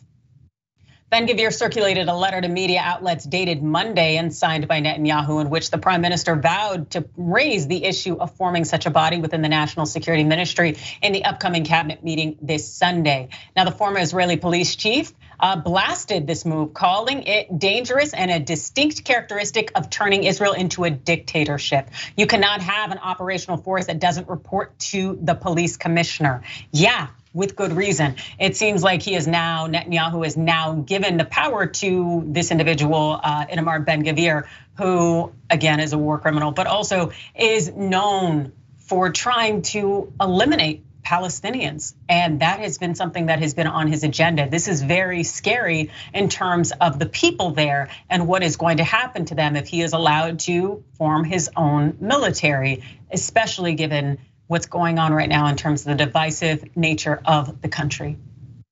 [1.11, 5.49] Ben Gvir circulated a letter to media outlets dated Monday and signed by Netanyahu, in
[5.49, 9.41] which the prime minister vowed to raise the issue of forming such a body within
[9.41, 13.27] the national security ministry in the upcoming cabinet meeting this Sunday.
[13.57, 18.39] Now, the former Israeli police chief uh, blasted this move, calling it dangerous and a
[18.39, 21.89] distinct characteristic of turning Israel into a dictatorship.
[22.15, 26.43] You cannot have an operational force that doesn't report to the police commissioner.
[26.71, 28.15] Yeah, with good reason.
[28.39, 33.19] It seems like he is now, Netanyahu is now given the power to this individual,
[33.23, 39.61] uh, Ben Gvir, who again is a war criminal, but also is known for trying
[39.61, 41.93] to eliminate Palestinians.
[42.07, 44.49] And that has been something that has been on his agenda.
[44.49, 48.83] This is very scary in terms of the people there and what is going to
[48.83, 54.65] happen to them if he is allowed to form his own military, especially given what's
[54.65, 58.17] going on right now in terms of the divisive nature of the country.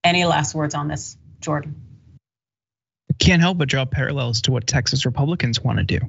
[0.04, 1.82] Any last words on this, Jordan?
[3.18, 6.00] Can't help but draw parallels to what Texas Republicans want to do.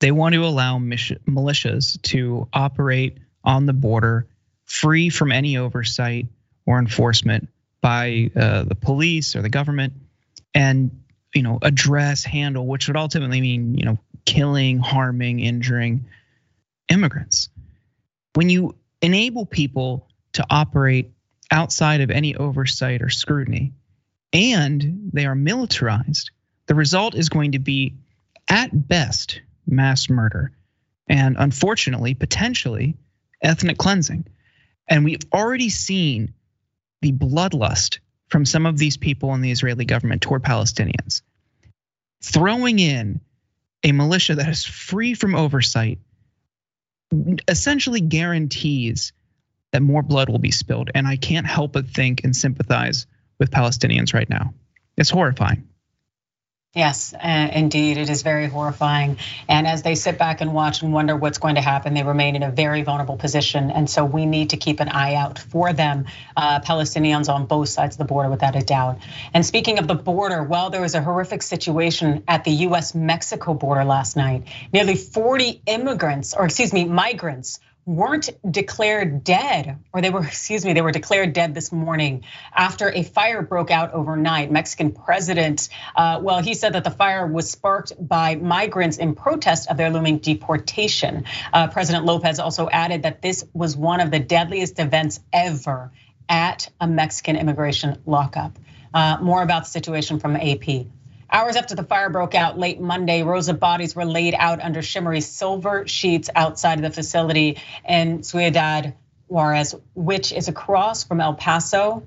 [0.00, 4.26] They want to allow militias to operate on the border
[4.68, 6.26] free from any oversight
[6.66, 7.48] or enforcement
[7.80, 9.94] by uh, the police or the government
[10.54, 11.02] and
[11.34, 16.06] you know address handle which would ultimately mean you know killing harming injuring
[16.88, 17.48] immigrants.
[18.34, 21.12] When you enable people to operate
[21.50, 23.72] outside of any oversight or scrutiny
[24.32, 26.30] and they are militarized
[26.66, 27.94] the result is going to be
[28.50, 30.52] at best mass murder
[31.08, 32.96] and unfortunately potentially
[33.42, 34.26] ethnic cleansing
[34.88, 36.34] and we've already seen
[37.02, 37.98] the bloodlust
[38.28, 41.22] from some of these people in the Israeli government toward Palestinians.
[42.22, 43.20] Throwing in
[43.84, 45.98] a militia that is free from oversight
[47.46, 49.12] essentially guarantees
[49.72, 50.90] that more blood will be spilled.
[50.94, 53.06] And I can't help but think and sympathize
[53.38, 54.54] with Palestinians right now.
[54.96, 55.68] It's horrifying.
[56.74, 59.16] Yes, uh, indeed, it is very horrifying.
[59.48, 62.36] And as they sit back and watch and wonder what's going to happen, they remain
[62.36, 63.70] in a very vulnerable position.
[63.70, 66.04] And so we need to keep an eye out for them,
[66.36, 68.98] uh, Palestinians on both sides of the border, without a doubt.
[69.32, 73.54] And speaking of the border, well, there was a horrific situation at the US Mexico
[73.54, 74.44] border last night.
[74.70, 80.74] Nearly 40 immigrants, or excuse me, migrants weren't declared dead, or they were, excuse me,
[80.74, 84.52] they were declared dead this morning after a fire broke out overnight.
[84.52, 89.70] Mexican president, uh, well, he said that the fire was sparked by migrants in protest
[89.70, 91.24] of their looming deportation.
[91.52, 95.90] Uh, president Lopez also added that this was one of the deadliest events ever
[96.28, 98.58] at a Mexican immigration lockup.
[98.92, 100.86] Uh, more about the situation from AP.
[101.30, 104.80] Hours after the fire broke out late Monday, rows of bodies were laid out under
[104.80, 108.94] shimmery silver sheets outside of the facility in Ciudad
[109.26, 112.06] Juarez, which is across from El Paso,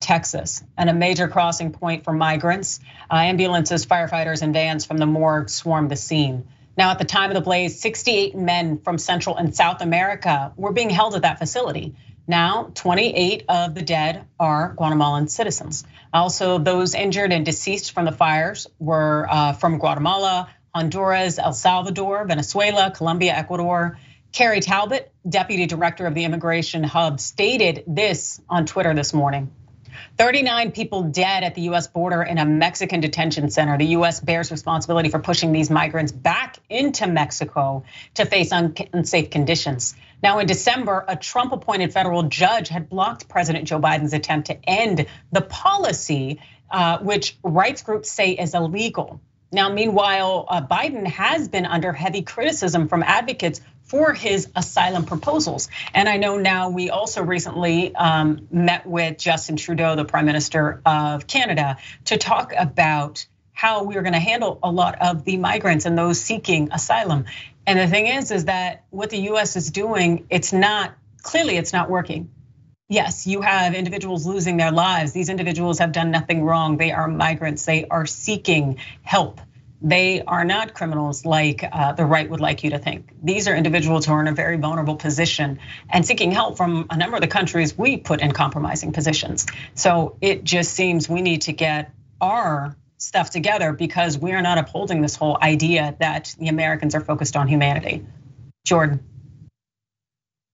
[0.00, 2.80] Texas, and a major crossing point for migrants.
[3.08, 6.48] Uh, ambulances, firefighters, and vans from the morgue swarmed the scene.
[6.76, 10.72] Now, at the time of the blaze, 68 men from Central and South America were
[10.72, 11.94] being held at that facility.
[12.28, 15.84] Now, 28 of the dead are Guatemalan citizens.
[16.12, 22.24] Also, those injured and deceased from the fires were uh, from Guatemala, Honduras, El Salvador,
[22.24, 23.98] Venezuela, Colombia, Ecuador,
[24.32, 29.52] Kerri Talbot, deputy director of the Immigration Hub, stated this on Twitter this morning.
[30.18, 33.78] 39 people dead at the US border in a Mexican detention center.
[33.78, 39.94] The US bears responsibility for pushing these migrants back into Mexico to face unsafe conditions.
[40.22, 44.58] Now, in December, a Trump appointed federal judge had blocked President Joe Biden's attempt to
[44.68, 46.40] end the policy,
[46.70, 49.20] uh, which rights groups say is illegal.
[49.52, 55.68] Now, meanwhile, uh, Biden has been under heavy criticism from advocates for his asylum proposals.
[55.94, 60.82] And I know now we also recently um, met with Justin Trudeau, the Prime Minister
[60.84, 65.36] of Canada, to talk about how we are going to handle a lot of the
[65.38, 67.24] migrants and those seeking asylum.
[67.66, 71.72] And the thing is, is that what the US is doing, it's not, clearly it's
[71.72, 72.30] not working.
[72.88, 75.12] Yes, you have individuals losing their lives.
[75.12, 76.76] These individuals have done nothing wrong.
[76.76, 79.40] They are migrants, they are seeking help.
[79.82, 83.10] They are not criminals like uh, the right would like you to think.
[83.22, 85.58] These are individuals who are in a very vulnerable position
[85.90, 89.46] and seeking help from a number of the countries we put in compromising positions.
[89.74, 94.58] So it just seems we need to get our stuff together because we are not
[94.58, 98.04] upholding this whole idea that the Americans are focused on humanity.
[98.64, 99.00] Jordan.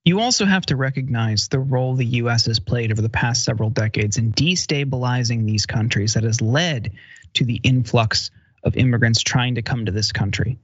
[0.04, 3.70] You also have to recognize the role the US has played over the past several
[3.70, 6.92] decades in destabilizing these countries that has led
[7.34, 8.30] to the influx
[8.64, 10.58] of immigrants trying to come to this country.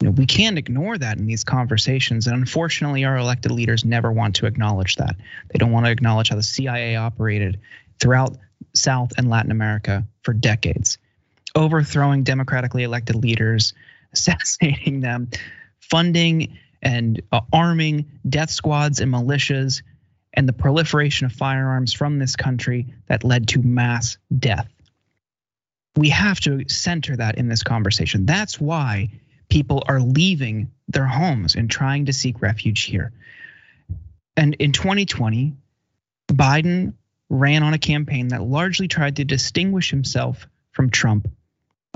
[0.00, 2.26] You know, we can't ignore that in these conversations.
[2.26, 5.16] And unfortunately, our elected leaders never want to acknowledge that.
[5.50, 7.60] They don't want to acknowledge how the CIA operated
[8.00, 8.36] throughout
[8.74, 10.98] South and Latin America for decades,
[11.54, 13.74] overthrowing democratically elected leaders,
[14.12, 15.28] assassinating them,
[15.80, 19.82] funding and uh, arming death squads and militias,
[20.32, 24.68] and the proliferation of firearms from this country that led to mass death
[25.96, 28.26] we have to center that in this conversation.
[28.26, 29.10] That's why
[29.48, 33.12] people are leaving their homes and trying to seek refuge here.
[34.36, 35.54] And in 2020,
[36.28, 36.94] Biden
[37.30, 41.28] ran on a campaign that largely tried to distinguish himself from Trump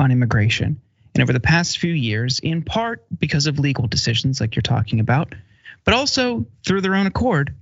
[0.01, 0.81] on immigration.
[1.15, 5.01] And over the past few years, in part because of legal decisions like you're talking
[5.01, 5.35] about,
[5.85, 7.55] but also through their own accord,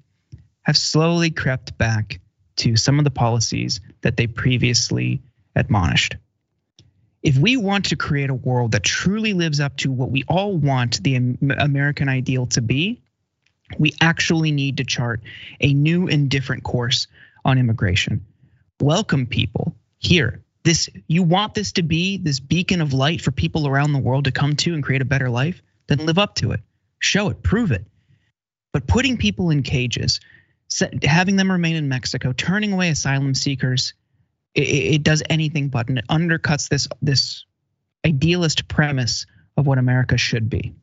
[0.63, 2.21] have slowly crept back
[2.57, 5.23] to some of the policies that they previously
[5.55, 6.17] admonished
[7.27, 10.57] if we want to create a world that truly lives up to what we all
[10.57, 11.17] want the
[11.59, 13.03] American ideal to be,
[13.81, 15.21] we actually need to chart
[15.61, 17.09] a new and different course
[17.45, 18.25] on immigration.
[18.81, 20.41] Welcome people here.
[20.67, 24.25] This you want this to be this beacon of light for people around the world
[24.25, 26.61] to come to and create a better life, then live up to it.
[26.99, 27.87] Show it, prove it.
[28.73, 30.19] But putting people in cages,
[31.05, 33.95] having them remain in Mexico, turning away asylum seekers,
[34.57, 37.45] it, it does anything but, and it undercuts this this
[38.05, 40.75] idealist premise of what America should be.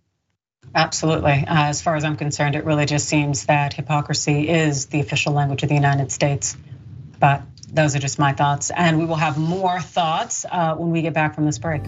[0.73, 1.43] Absolutely.
[1.45, 5.33] Uh, as far as I'm concerned, it really just seems that hypocrisy is the official
[5.33, 6.55] language of the United States.
[7.19, 7.41] But
[7.73, 8.71] those are just my thoughts.
[8.71, 11.83] And we will have more thoughts uh, when we get back from this break.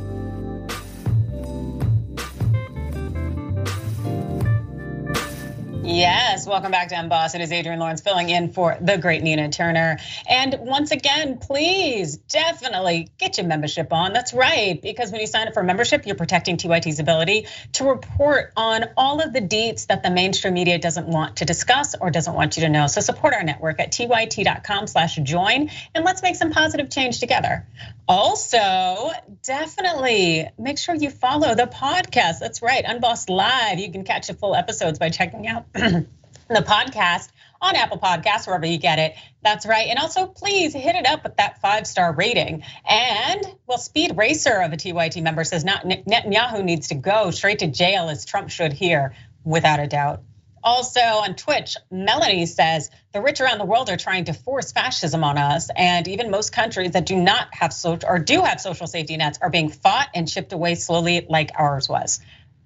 [5.87, 7.35] Yes, welcome back to Unbossed.
[7.35, 9.99] It is Adrienne Lawrence filling in for the great Nina Turner.
[10.27, 14.11] And once again, please definitely get your membership on.
[14.11, 18.51] That's right, because when you sign up for membership, you're protecting TYT's ability to report
[18.57, 22.33] on all of the deets that the mainstream media doesn't want to discuss or doesn't
[22.33, 22.87] want you to know.
[22.87, 27.67] So support our network at tyt.com/join and let's make some positive change together.
[28.07, 29.11] Also,
[29.43, 32.39] definitely make sure you follow the podcast.
[32.39, 33.77] That's right, Unbossed Live.
[33.79, 36.07] You can catch the full episodes by checking out the
[36.49, 37.27] podcast
[37.61, 39.15] on Apple Podcasts, wherever you get it.
[39.43, 39.89] That's right.
[39.89, 42.63] And also, please hit it up with that five star rating.
[42.87, 47.59] And well, Speed Racer of a TYT member says not Netanyahu needs to go straight
[47.59, 50.23] to jail as Trump should here, without a doubt.
[50.63, 55.25] Also on Twitch, Melanie says the rich around the world are trying to force fascism
[55.25, 58.87] on us, and even most countries that do not have social or do have social
[58.87, 62.21] safety nets are being fought and chipped away slowly, like ours was.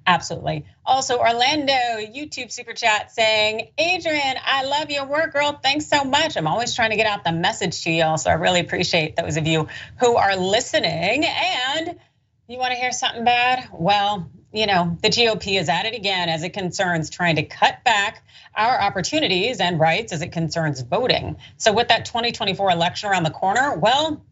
[0.10, 0.66] Absolutely.
[0.88, 5.60] Also, Orlando YouTube super chat saying, Adrienne, I love your work, girl.
[5.62, 6.36] Thanks so much.
[6.36, 8.18] I'm always trying to get out the message to y'all.
[8.18, 9.68] So I really appreciate those of you
[10.00, 11.26] who are listening.
[11.26, 12.00] And
[12.48, 13.70] you want to hear something bad?
[13.72, 17.84] Well, you know, the GOP is at it again as it concerns trying to cut
[17.84, 21.38] back our opportunities and rights as it concerns voting.
[21.58, 24.26] So, with that 2024 election around the corner, well,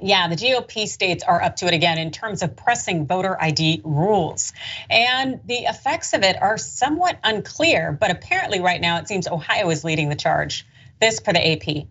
[0.00, 3.82] yeah, the GOP states are up to it again in terms of pressing voter ID
[3.84, 4.52] rules.
[4.88, 9.68] And the effects of it are somewhat unclear, but apparently, right now, it seems Ohio
[9.70, 10.66] is leading the charge.
[11.00, 11.86] This for the AP.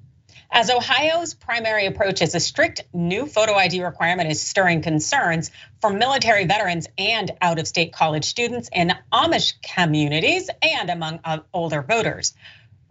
[0.51, 5.91] As Ohio's primary approach is a strict new photo ID requirement is stirring concerns for
[5.91, 11.19] military veterans and out of state college students in Amish communities and among
[11.53, 12.33] older voters.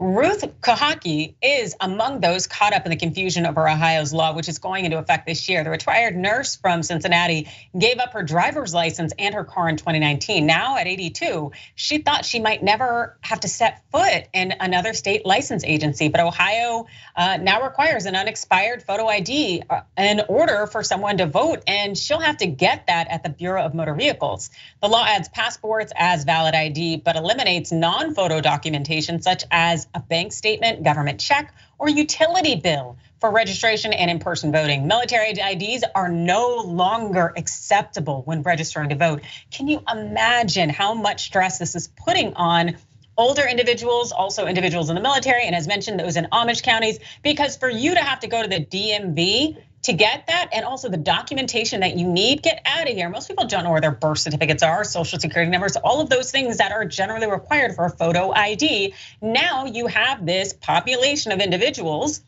[0.01, 4.61] Ruth Kahaki is among those caught up in the confusion over Ohio's law, which is
[4.61, 5.65] going into effect this year.
[5.65, 10.47] The retired nurse from Cincinnati gave up her driver's license and her car in 2019.
[10.47, 15.27] Now at 82, she thought she might never have to set foot in another state
[15.27, 16.09] license agency.
[16.09, 16.87] But Ohio
[17.17, 21.99] uh, now requires an unexpired photo ID uh, in order for someone to vote, and
[21.99, 24.51] she'll have to get that at the Bureau of Motor Vehicles.
[24.81, 30.01] The law adds passports as valid ID, but eliminates non photo documentation such as a
[30.01, 34.87] bank statement, government check, or utility bill for registration and in person voting.
[34.87, 39.23] Military IDs are no longer acceptable when registering to vote.
[39.51, 42.77] Can you imagine how much stress this is putting on?
[43.17, 47.57] Older individuals, also individuals in the military, and as mentioned, those in Amish counties, because
[47.57, 50.97] for you to have to go to the DMV to get that and also the
[50.97, 53.09] documentation that you need get out of here.
[53.09, 56.31] Most people don't know where their birth certificates are social security numbers all of those
[56.31, 61.41] things that are generally required for a photo id now you have this population of
[61.41, 62.23] individuals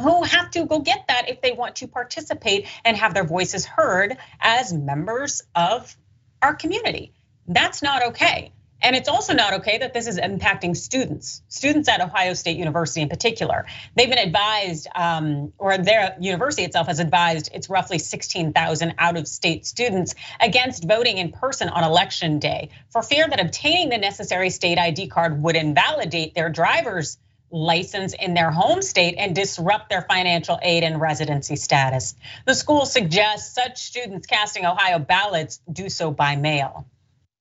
[0.00, 3.64] who have to go get that if they want to participate and have their voices
[3.64, 5.96] heard as members of
[6.42, 7.12] our community.
[7.46, 8.52] That's not okay
[8.84, 13.00] and it's also not okay that this is impacting students, students at Ohio State University
[13.00, 13.64] in particular.
[13.96, 19.26] They've been advised, um, or their university itself has advised it's roughly 16,000 out of
[19.26, 24.50] state students against voting in person on election day for fear that obtaining the necessary
[24.50, 27.16] state ID card would invalidate their driver's
[27.50, 32.14] license in their home state and disrupt their financial aid and residency status.
[32.44, 36.86] The school suggests such students casting Ohio ballots do so by mail.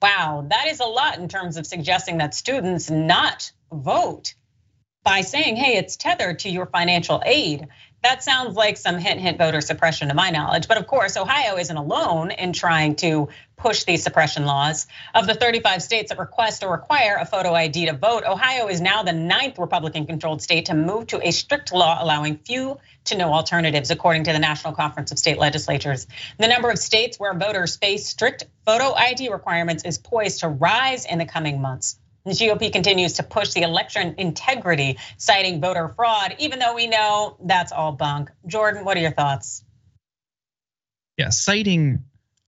[0.04, 4.34] Wow, that is a lot in terms of suggesting that students not vote
[5.02, 7.70] by saying, hey, it's tethered to your financial aid.
[8.04, 10.68] That sounds like some hint, hint voter suppression to my knowledge.
[10.68, 14.88] But of course, Ohio isn't alone in trying to push these suppression laws.
[15.16, 18.82] Of the 35 states that request or require a photo ID to vote, Ohio is
[18.82, 23.18] now the ninth Republican controlled state to move to a strict law allowing few to
[23.18, 26.06] no alternatives, according to the National Conference of State Legislatures.
[26.38, 31.06] The number of states where voters face strict photo ID requirements is poised to rise
[31.06, 31.98] in the coming months.
[32.26, 37.38] The GOP continues to push the election integrity, citing voter fraud, even though we know
[37.44, 38.32] that's all bunk.
[38.48, 39.64] Jordan, what are your thoughts?
[41.18, 42.06] Yeah, citing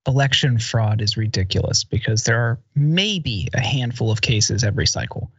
[0.07, 5.31] election fraud is ridiculous because there are maybe a handful of cases every cycle.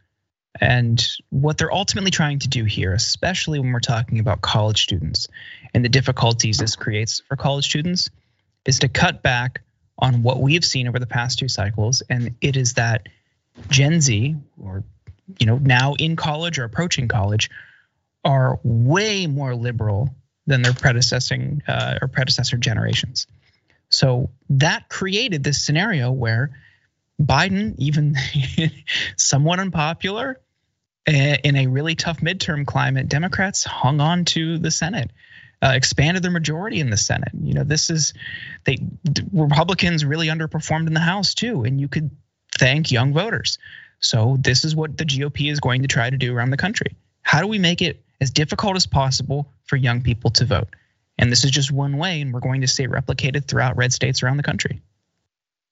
[0.59, 5.27] And what they're ultimately trying to do here, especially when we're talking about college students
[5.73, 8.09] and the difficulties this creates for college students,
[8.65, 9.61] is to cut back
[9.99, 12.03] on what we have seen over the past two cycles.
[12.09, 13.07] And it is that
[13.69, 14.83] Gen Z, or
[15.39, 17.49] you know, now in college or approaching college,
[18.23, 23.27] are way more liberal than their predecessing uh, or predecessor generations.
[23.89, 26.51] So that created this scenario where
[27.21, 28.15] Biden, even
[29.17, 30.39] somewhat unpopular
[31.05, 35.11] eh, in a really tough midterm climate, Democrats hung on to the Senate.
[35.59, 37.31] Uh, expanded their majority in the Senate.
[37.41, 38.13] You know, this is
[38.63, 38.77] they
[39.33, 42.11] Republicans really underperformed in the House too, and you could
[42.57, 43.57] thank young voters.
[43.99, 46.95] So this is what the GOP is going to try to do around the country.
[47.21, 50.69] How do we make it as difficult as possible for young people to vote?
[51.17, 53.91] And this is just one way, and we're going to see it replicated throughout red
[53.91, 54.81] states around the country.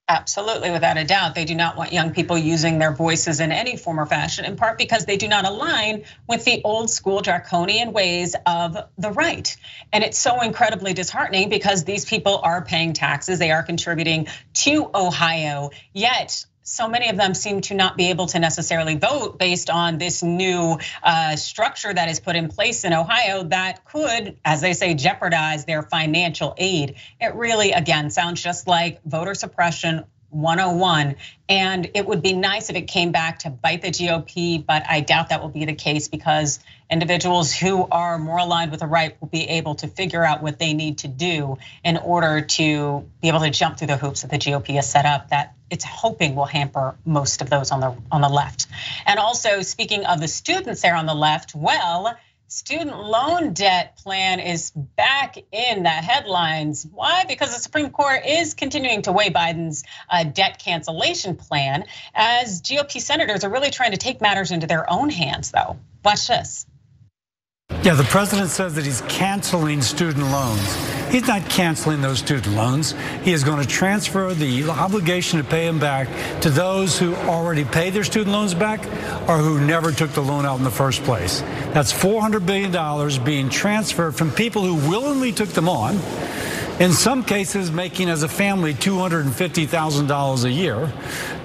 [0.07, 1.33] Absolutely, without a doubt.
[1.33, 4.55] They do not want young people using their voices in any form or fashion, in
[4.55, 9.57] part because they do not align with the old school draconian ways of the right.
[9.91, 14.91] And it's so incredibly disheartening because these people are paying taxes, they are contributing to
[14.93, 19.69] Ohio, yet so many of them seem to not be able to necessarily vote based
[19.69, 24.61] on this new uh, structure that is put in place in Ohio that could, as
[24.61, 26.95] they say, jeopardize their financial aid.
[27.21, 31.15] It really, again, sounds just like voter suppression 101.
[31.47, 35.01] And it would be nice if it came back to bite the GOP, but I
[35.01, 36.59] doubt that will be the case because
[36.89, 40.57] individuals who are more aligned with the right will be able to figure out what
[40.57, 44.31] they need to do in order to be able to jump through the hoops that
[44.31, 47.95] the GOP has set up that it's hoping will hamper most of those on the
[48.11, 48.67] on the left.
[49.05, 52.15] And also speaking of the students there on the left, well,
[52.47, 56.85] student loan debt plan is back in the headlines.
[56.91, 57.25] Why?
[57.27, 63.01] Because the Supreme Court is continuing to weigh Biden's uh, debt cancellation plan as GOP
[63.01, 65.77] senators are really trying to take matters into their own hands though.
[66.03, 66.65] Watch this.
[67.85, 70.75] Yeah, the president says that he's canceling student loans.
[71.11, 72.95] He's not canceling those student loans.
[73.21, 76.07] He is going to transfer the obligation to pay them back
[76.41, 78.83] to those who already paid their student loans back
[79.29, 81.41] or who never took the loan out in the first place.
[81.75, 85.99] That's $400 billion being transferred from people who willingly took them on,
[86.79, 90.91] in some cases making as a family $250,000 a year,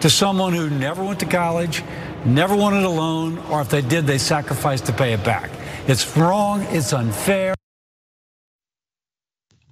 [0.01, 1.83] to someone who never went to college,
[2.25, 5.51] never wanted a loan, or if they did, they sacrificed to pay it back.
[5.91, 7.53] It's wrong, it's unfair.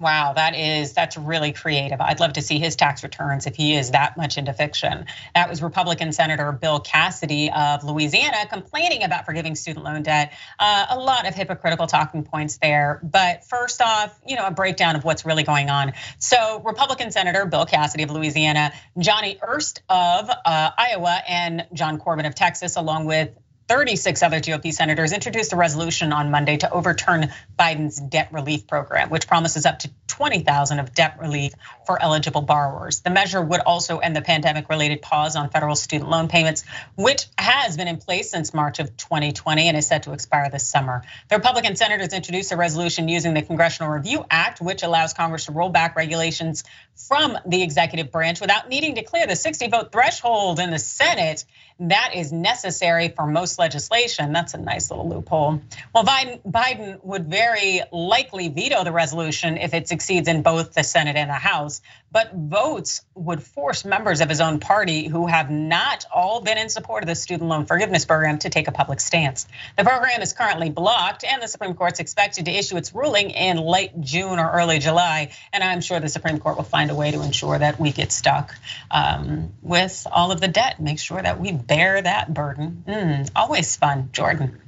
[0.01, 2.01] Wow, that is that's really creative.
[2.01, 5.07] I'd love to see his tax returns if he is that much into fiction.
[5.37, 10.33] That was Republican Senator Bill Cassidy of Louisiana complaining about forgiving student loan debt.
[10.59, 12.99] Uh, a lot of hypocritical talking points there.
[13.05, 15.93] But first off, you know, a breakdown of what's really going on.
[16.19, 22.27] So, Republican Senator Bill Cassidy of Louisiana, Joni Ernst of uh, Iowa, and John Cornyn
[22.27, 23.31] of Texas, along with
[23.69, 29.11] 36 other GOP senators introduced a resolution on Monday to overturn Biden's debt relief program,
[29.11, 31.53] which promises up to 20,000 of debt relief
[31.87, 33.01] for eligible borrowers.
[33.01, 36.65] The measure would also end the pandemic-related pause on federal student loan payments,
[36.97, 40.67] which has been in place since March of 2020 and is set to expire this
[40.67, 41.03] summer.
[41.29, 45.53] The Republican senators introduced a resolution using the Congressional Review Act, which allows Congress to
[45.53, 46.65] roll back regulations
[46.97, 51.45] from the executive branch without needing to clear the 60 vote threshold in the Senate
[51.81, 54.33] that is necessary for most legislation.
[54.33, 55.61] That's a nice little loophole.
[55.95, 61.17] Well, Biden, would very likely veto the resolution if it succeeds in both the Senate
[61.17, 61.81] and the House
[62.11, 66.69] but votes would force members of his own party who have not all been in
[66.69, 69.47] support of the student loan forgiveness program to take a public stance.
[69.77, 73.59] The program is currently blocked, and the Supreme Court's expected to issue its ruling in
[73.59, 75.33] late June or early July.
[75.53, 78.11] And I'm sure the Supreme Court will find a way to ensure that we get
[78.11, 78.55] stuck
[78.91, 82.85] um, with all of the debt, make sure that we bear that burden.
[82.87, 84.61] Mm, always fun, Jordan.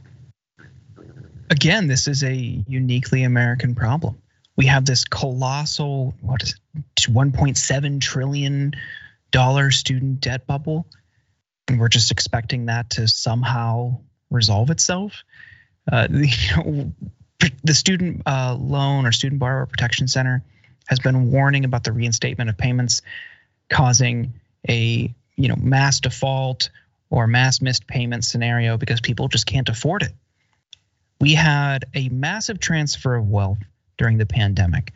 [1.51, 4.21] Again, this is a uniquely American problem
[4.61, 8.75] we have this colossal what is it 1.7 trillion
[9.31, 10.87] dollar student debt bubble
[11.67, 15.25] and we're just expecting that to somehow resolve itself
[15.91, 16.93] uh, the,
[17.65, 20.43] the student uh, loan or student borrower protection center
[20.89, 23.01] has been warning about the reinstatement of payments
[23.71, 24.35] causing
[24.69, 26.69] a you know mass default
[27.11, 30.13] or mass missed payment scenario because people just can't afford it
[31.21, 33.59] we had a massive transfer of wealth
[33.99, 34.93] during the pandemic.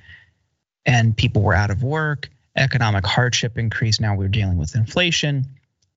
[0.86, 4.00] And people were out of work, economic hardship increased.
[4.00, 5.46] Now we're dealing with inflation.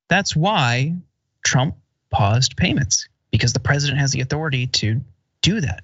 [0.09, 0.95] That's why
[1.43, 1.75] Trump
[2.09, 5.01] paused payments because the president has the authority to
[5.41, 5.83] do that.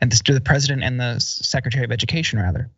[0.00, 2.70] And this to the president and the secretary of education, rather.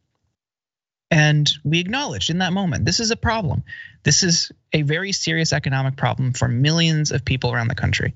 [1.10, 3.62] And we acknowledged in that moment this is a problem.
[4.02, 8.14] This is a very serious economic problem for millions of people around the country.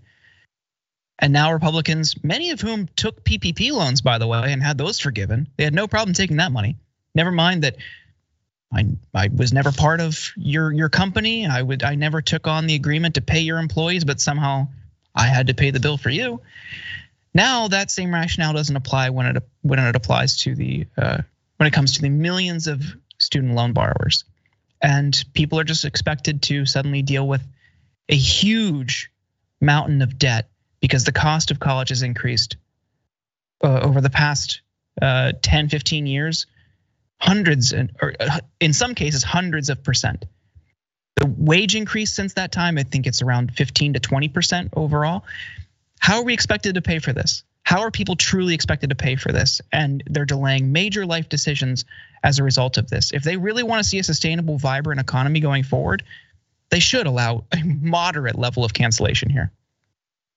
[1.18, 4.99] And now Republicans, many of whom took PPP loans, by the way, and had those
[4.99, 6.76] forgiven, they had no problem taking that money.
[7.14, 7.76] Never mind that
[8.72, 11.47] I, I was never part of your your company.
[11.47, 14.68] I would I never took on the agreement to pay your employees, but somehow
[15.14, 16.41] I had to pay the bill for you.
[17.34, 21.22] Now that same rationale doesn't apply when it when it applies to the uh,
[21.61, 22.82] when it comes to the millions of
[23.18, 24.24] student loan borrowers,
[24.80, 27.46] and people are just expected to suddenly deal with
[28.08, 29.11] a huge
[29.61, 30.48] mountain of debt
[30.80, 32.56] because the cost of college has increased
[33.62, 34.62] uh, over the past
[35.02, 36.46] uh, 10, 15 years,
[37.18, 40.24] hundreds, and, or uh, in some cases, hundreds of percent.
[41.16, 45.24] The wage increase since that time, I think it's around 15 to 20% overall.
[45.98, 47.44] How are we expected to pay for this?
[47.62, 49.61] How are people truly expected to pay for this?
[49.72, 51.84] And they're delaying major life decisions
[52.22, 53.12] as a result of this.
[53.12, 56.02] If they really want to see a sustainable, vibrant economy going forward,
[56.70, 59.52] they should allow a moderate level of cancellation here.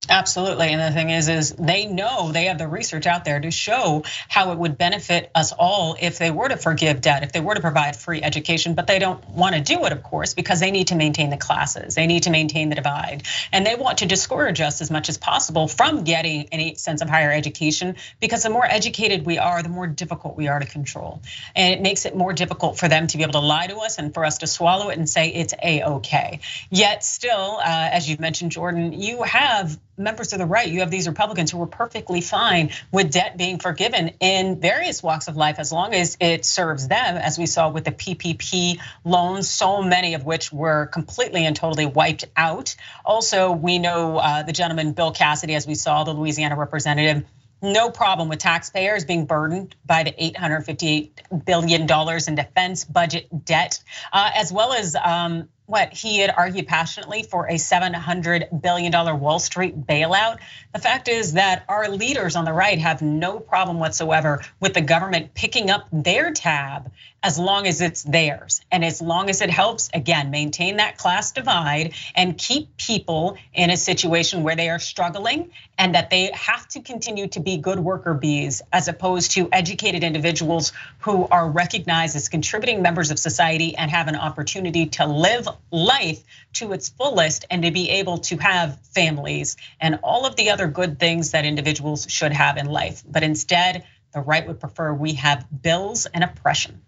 [0.09, 0.67] Absolutely.
[0.67, 4.03] And the thing is, is they know they have the research out there to show
[4.27, 7.55] how it would benefit us all if they were to forgive debt, if they were
[7.55, 10.71] to provide free education, but they don't want to do it, of course, because they
[10.71, 11.95] need to maintain the classes.
[11.95, 13.23] They need to maintain the divide.
[13.53, 17.09] And they want to discourage us as much as possible from getting any sense of
[17.09, 21.21] higher education, because the more educated we are, the more difficult we are to control.
[21.55, 23.99] And it makes it more difficult for them to be able to lie to us
[23.99, 26.41] and for us to swallow it and say it's a-okay.
[26.69, 30.91] Yet still, uh, as you've mentioned, Jordan, you have members of the right, you have
[30.91, 35.59] these Republicans who were perfectly fine with debt being forgiven in various walks of life
[35.59, 40.15] as long as it serves them, as we saw with the PPP loans, so many
[40.15, 42.75] of which were completely and totally wiped out.
[43.05, 47.23] Also, we know uh, the gentleman, Bill Cassidy, as we saw, the Louisiana representative
[47.63, 51.87] no problem with taxpayers being burdened by the $858 billion
[52.27, 53.81] in defense budget debt,
[54.11, 59.39] uh, as well as um, what he had argued passionately for a $700 billion Wall
[59.39, 60.39] Street bailout.
[60.73, 64.81] The fact is that our leaders on the right have no problem whatsoever with the
[64.81, 66.91] government picking up their tab
[67.23, 71.31] as long as it's theirs and as long as it helps, again, maintain that class
[71.31, 76.67] divide and keep people in a situation where they are struggling and that they have
[76.67, 82.17] to continue to be good worker bees as opposed to educated individuals who are recognized
[82.17, 86.21] as contributing members of society and have an opportunity to live life
[86.51, 90.67] to its fullest and to be able to have families and all of the other
[90.67, 93.01] good things that individuals should have in life.
[93.09, 96.81] But instead, the right would prefer we have bills and oppression.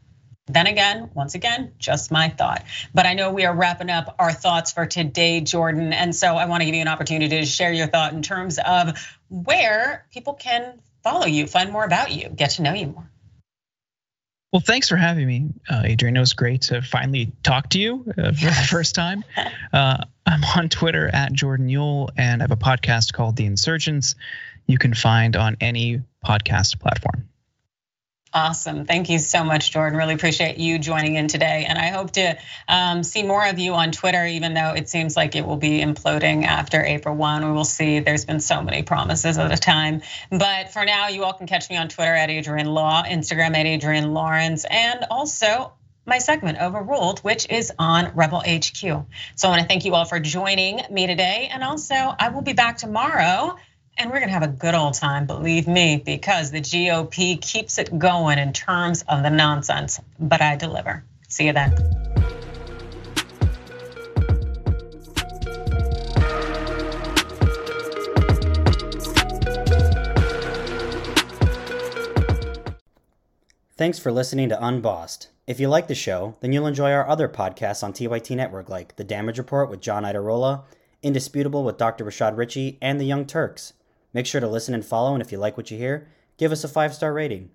[0.48, 2.64] Then again, once again, just my thought.
[2.94, 5.92] But I know we are wrapping up our thoughts for today, Jordan.
[5.92, 8.60] And so I want to give you an opportunity to share your thought in terms
[8.64, 8.94] of
[9.30, 13.10] where people can follow you, find more about you, get to know you more.
[14.54, 16.16] Well, thanks for having me, uh, Adrienne.
[16.16, 19.24] It was great to finally talk to you uh, for the first time.
[19.74, 24.16] Uh, I'm on Twitter at Jordan Uhl, and I have a podcast called The Insurgents.
[24.68, 27.28] You can find on any podcast platform.
[28.36, 28.84] Awesome.
[28.84, 29.98] Thank you so much, Jordan.
[29.98, 31.66] Really appreciate you joining in today.
[31.70, 35.16] And I hope to um, see more of you on Twitter, even though it seems
[35.16, 37.46] like it will be imploding after April 1.
[37.46, 38.00] We will see.
[38.00, 40.02] There's been so many promises at a time.
[40.30, 43.66] But for now, you all can catch me on Twitter at Adrienne Law, Instagram at
[43.66, 45.72] Adrienne Lawrence, and also
[46.06, 48.82] my segment Overruled, which is on Rebel HQ.
[49.36, 51.50] So I want to thank you all for joining me today.
[51.54, 53.56] And also, I will be back tomorrow
[53.98, 57.78] and we're going to have a good old time, believe me, because the GOP keeps
[57.78, 60.02] it going in terms of the nonsense.
[60.20, 61.04] But I deliver.
[61.30, 61.74] See you then.
[73.78, 75.30] Thanks for listening to Unbossed.
[75.48, 78.96] If you like the show, then you'll enjoy our other podcasts on TYT Network like
[78.96, 80.64] The Damage Report with John Iadarola,
[81.04, 82.04] Indisputable with Dr.
[82.06, 83.74] Rashad Richey, and The Young Turks.
[84.16, 86.08] Make sure to listen and follow, and if you like what you hear,
[86.38, 87.50] give us a five star rating.